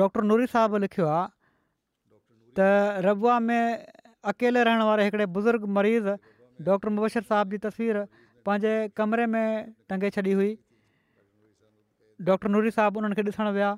[0.00, 1.26] डॉक्टर नूरी साहबु लिखियो आहे
[2.58, 2.66] त
[3.08, 3.64] रबुआ में
[4.32, 6.10] अकेले रहण वारे हिकिड़े बुज़ुर्ग मरीज़
[6.70, 8.04] डॉक्टर मुबशर साहिब जी तस्वीरु
[8.46, 9.44] पंहिंजे कमरे में
[9.88, 10.50] टंगे छॾी हुई
[12.28, 13.70] डॉक्टर नूरी صاحب उन्हनि खे ॾिसणु विया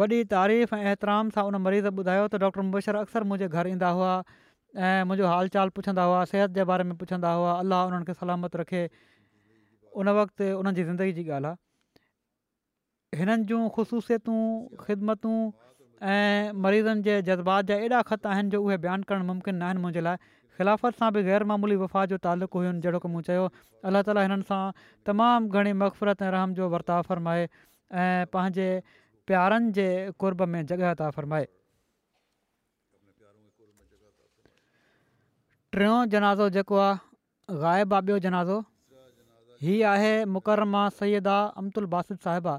[0.00, 3.88] वॾी तारीफ़ ऐं एतिराम सां उन मरीज़ ॿुधायो त डॉक्टर اکثر अक्सर मुंहिंजे घर ईंदा
[3.98, 8.06] हुआ ऐं मुंहिंजो हालु चाल पुछंदा हुआ सिहत जे बारे में पुछंदा हुआ अलाह उन्हनि
[8.10, 8.82] खे सलामत रखे
[10.02, 14.40] उन वक़्तु उन्हनि जी ज़िंदगी जी ॻाल्हि आहे हिननि जूं ख़ुशूसियतूं
[14.86, 15.36] ख़िदमतूं
[16.14, 19.82] ऐं मरीज़नि जे जज़्बात जा एॾा ख़त आहिनि जो उहे बयानु करणु मुमकिन न आहिनि
[19.84, 23.44] मुंहिंजे लाइ ख़िलाफ़त सां बि ग़ैरमामूली वफ़ा जो तालुक़ु हुयो जहिड़ो की मूं चयो
[23.90, 24.62] अलाह ताली हिननि सां
[25.08, 27.48] तमामु घणी मक़फ़रत ऐं रहम जो वर्ता फ़रमाए
[28.02, 28.68] ऐं पंहिंजे
[29.26, 29.88] प्यारनि जे
[30.22, 31.48] कुर्ब में जॻह हता फ़रमाए
[35.76, 38.58] टियों जनाज़ो जेको आहे ग़ाइबु आहे ॿियो जनाज़ो
[39.66, 42.54] हीअ आहे मुकरमा सैदा अमतुल बासिद साहिबा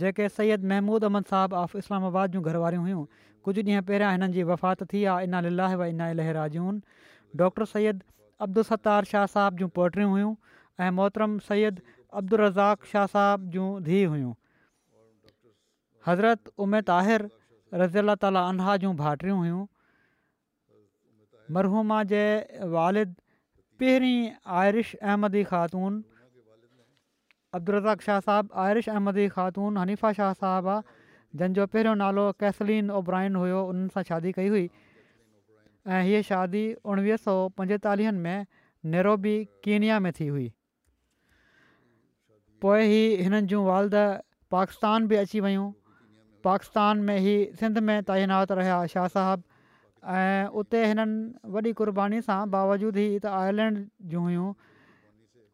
[0.00, 3.04] जेके सयद महमूद अहमद साहबु ऑफ इस्लामाबाद जूं घर वारियूं हुयूं
[3.46, 6.78] कुझु ॾींहं पहिरियां हिननि जी वफ़ात थी आहे इन व इना लहराजून
[7.40, 8.02] डॉक्टर सैद
[8.46, 10.34] अब्दुलस्तार शाह साहिब जूं पोटियूं हुयूं
[10.86, 11.80] ऐं मोहतरम सैद
[12.20, 14.32] अब्दुलर रज़ाक़ शाह साहब जूं धीउ हुयूं
[16.06, 17.28] हज़रत उमे ताहिर
[17.84, 19.64] रज़ी अला ताली अला जूं भाइटियूं हुयूं
[21.56, 22.22] मरहुमा जे
[22.76, 23.14] वालिद
[23.80, 24.20] पहिरीं
[24.60, 26.04] आयरिश अहमदी ख़ातून
[27.54, 31.00] अब्दुलरज़ाक़ शाह صاحب आरिश अहमदी ख़ातून हनीफ़ा शाह साहबु आहे
[31.40, 34.68] जंहिंजो पहिरियों नालो कैसलीन ओब्राइन हुयो उन्हनि सां शादी कई हुई
[35.86, 38.46] ऐं इहे शादी उणिवीह सौ पंजेतालीहनि में
[38.92, 39.32] नेरोबी
[39.64, 40.48] कीनिया में थी हुई
[42.62, 43.94] पोइ ई हिननि जूं वालद
[44.54, 45.70] पाकिस्तान बि अची वियूं
[46.46, 49.50] पाकिस्तान में ई सिंध में तइनात रहिया शाह साहबु
[50.18, 53.82] ऐं उते हिननि वॾी क़ुर्बानी सां बावजूद ई त आयरलैंड
[54.14, 54.48] जूं हुयूं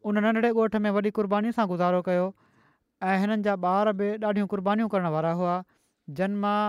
[0.09, 2.29] उन नंढड़े ॻोठ में वॾी क़ुर्बानी सां गुज़ारो कयो
[3.11, 5.57] ऐं हिननि जा ॿार बि ॾाढियूं क़ुर्बानी करण वारा हुआ
[6.21, 6.59] जन मां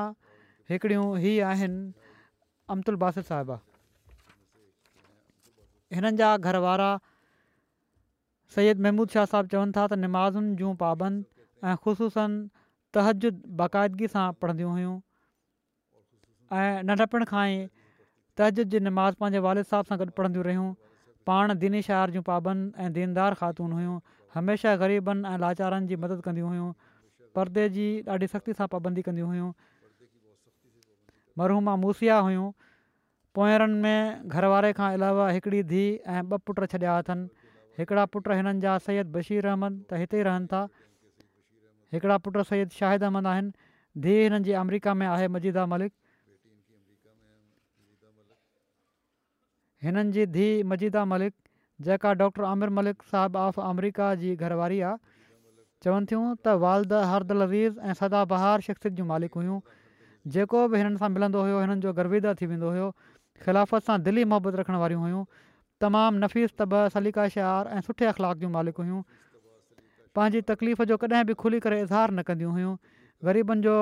[0.73, 2.10] हिकिड़ियूं ई आहिनि
[2.73, 3.55] अमतुल बासिर साहिबा
[5.97, 6.89] हिननि जा घर वारा
[8.57, 12.39] सैद महमूद शाह साहिब चवनि था त नमाज़ुनि जूं पाबंदि ऐं ख़ुशूसनि
[12.99, 13.31] तहजु
[13.63, 14.93] बाक़ाइदगी सां पढ़ंदियूं हुयूं
[16.61, 17.59] ऐं नंढपण खां ई
[18.41, 20.71] तहजद नमाज़ पंहिंजे वालिद साहिब सां गॾु पढ़ंदियूं रहियूं
[21.31, 23.99] पाण दीन शहर जूं पाबंद ऐं दीनदार ख़ातून हुयूं
[24.39, 26.71] हमेशह ग़रीबनि ऐं लाचारनि जी मदद कंदियूं हुयूं
[27.41, 29.53] परदे जी ॾाढी सख़्ती सां पाबंदियूं कंदियूं
[31.41, 32.47] मरूमा मूसिया हुयूं
[33.39, 37.25] पोयरनि में घरवारे खां अलावा हिकिड़ी धीउ ऐं ॿ पुट छॾिया अथनि
[37.81, 40.61] हिकिड़ा पुट हिननि जा सैद बशीर अहमद त हिते ई रहनि था
[41.97, 43.53] हिकिड़ा पुट सयद शाहिद अहमद आहिनि
[44.07, 45.93] धीउ हिननि जी अमेरिका में आहे मजीदा मलिक
[49.89, 51.35] हिननि जी धीउ मजिदा मलिक
[51.89, 55.05] जेका डॉक्टर आमिर मलिक साहिबु ऑफ अमेरिका जी घरवारी आहे
[55.85, 59.61] चवनि थियूं त वालद हरद लज़ीज़ ऐं सदा बहार शख़्सियत जूं मालिक हुयूं
[60.33, 62.89] जेको बि हिननि सां मिलंदो हुयो हिननि जो गर्विदा थी वेंदो हुयो
[63.45, 65.25] खिलाफ़त सां दिली मुहबत रखण वारियूं हुयूं
[65.81, 69.03] तमामु नफ़ीस तब सलीका शार ऐं सुठे अख़लाक जूं मालिक हुयूं
[70.17, 72.77] पंहिंजी तकलीफ़ जो कॾहिं बि खुली करे इज़हार न कंदियूं हुयूं
[73.25, 73.77] ग़रीबनि जो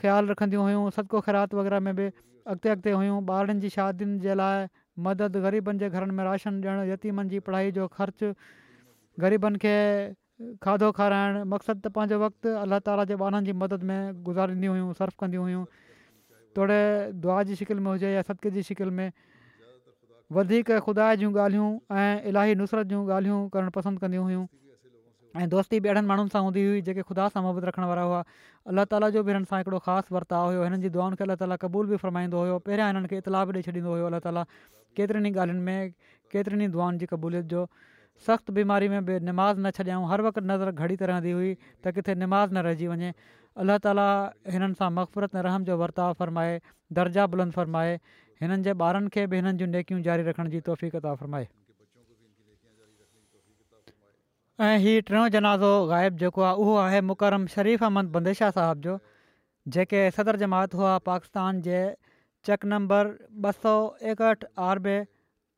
[0.00, 2.08] ख़्यालु रखंदियूं हुयूं सदको ख़ैरात वग़ैरह में बि
[2.54, 4.66] अॻिते अॻिते हुयूं ॿारनि जी शादियुनि जे लाइ
[5.08, 8.32] मदद ग़रीबनि जे घरनि में राशन ॾियणु यतीमनि जी पढ़ाई जो ख़र्च
[9.26, 9.74] ग़रीबनि खे
[10.60, 14.92] खाधो खाराइणु मक़सदु त पंहिंजो वक़्तु अलाह ताला जे ॿारनि जी मदद में गुज़ारींदी हुयूं
[15.00, 15.64] सर्फ़ु कंदियूं हुयूं
[16.52, 16.80] तोड़े
[17.24, 19.08] दुआ जी शिकिल में हुजे या सदक जी शिकिल में
[20.36, 21.70] वधीक खुदा जूं ॻाल्हियूं
[22.02, 24.44] ऐं इलाही नुसरत जूं ॻाल्हियूं करणु पसंदि कंदियूं हुयूं
[25.40, 28.20] ऐं दोस्ती बि अहिड़नि माण्हुनि सां हूंदी हुई जेके ख़ुदा सां मुहबत रखण वारा हुआ
[28.72, 31.92] अलाह ताला जो बि हिननि सां हिकिड़ो ख़ासि वर्ताव हुयो हिननि जी खे अलाह क़बूल
[31.94, 34.44] बि फ़रमाईंदो हुओ पहिरियां हिननि खे इतलाउ बि ॾेई छॾींदो हुओ अलाह ताली
[35.00, 35.92] केतिरनि ई ॻाल्हियुनि में
[36.32, 37.68] केतिरनि ई दुआनि जी क़बूलियत जो
[38.24, 41.50] सख़्तु बीमारी में बि नमाज़ न छॾियऊं हर वक़्तु नज़र घड़ी त रहंदी हुई
[41.84, 43.10] त किथे निमाज़ न रहिजी वञे
[43.64, 44.06] अलाह ताला
[44.54, 46.54] हिननि सां मक़फ़ूरत रहम जो वर्ताव फ़रमाए
[47.00, 47.92] दर्जा बुलंद फ़रमाए
[48.44, 51.48] हिननि जे ॿारनि खे बि हिननि जूं नेकियूं जारी रखण जी तौफ़ता फ़रमाए
[54.68, 58.94] ऐं हीअ टियों जनाज़ो ग़ाइबु जेको आहे उहो आहे मुकरम शरीफ़ अहमद बंदेशा साहिब जो
[59.76, 61.80] जेके सदर जमात हुआ पाकिस्तान जे
[62.48, 63.10] चेक नंबर
[63.48, 63.74] ॿ सौ
[64.12, 64.94] एकहठि आरबे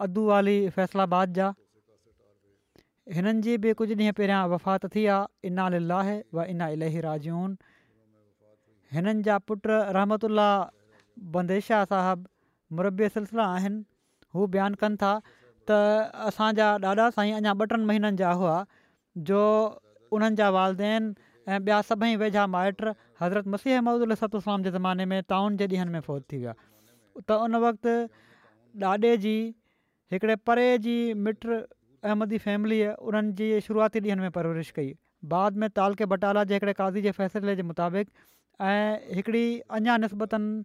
[0.06, 1.52] अद्दूली फैसलाबाद जा
[3.16, 6.66] हिननि जी बि कुझु ॾींहं पहिरियां वफ़ात थी आहे इना लाहे व इना
[7.04, 7.52] राजून
[8.96, 10.48] हिननि जा पुट रहमत अल्ला
[11.36, 12.28] बंदेशाह साहबु
[12.76, 13.80] मुरबी सिलसिला आहिनि
[14.36, 15.12] हू बयानु कनि था
[15.68, 15.78] त
[16.28, 18.56] असांजा ॾाॾा साईं अञा ॿ टिनि महीननि जा हुआ
[19.32, 19.40] जो
[20.18, 21.02] उन्हनि जा वालदेन
[21.48, 22.84] ऐं ॿिया सभई वेझा माइट
[23.22, 26.54] हज़रत मसीह महूदुसत जे ज़माने में ताउन जे ॾींहंनि में फ़ौत थी विया
[27.28, 27.96] त उन वक़्तु
[28.92, 29.34] ॾाॾे जी
[30.12, 31.52] हिकिड़े परे जी मिट
[32.06, 34.90] अहमदी फैमिलीअ उन्हनि जी शुरूआती ॾींहंनि में परवरिश कई
[35.32, 38.08] बाद में तालके बटाला जे हिकिड़े क़ाज़ी जे फ़ैसिले जे मुताबिक़
[38.62, 39.46] ऐं हिकिड़ी
[39.78, 40.62] अञा निस्बतनि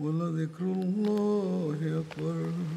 [0.00, 2.76] ولذكر الله أكبر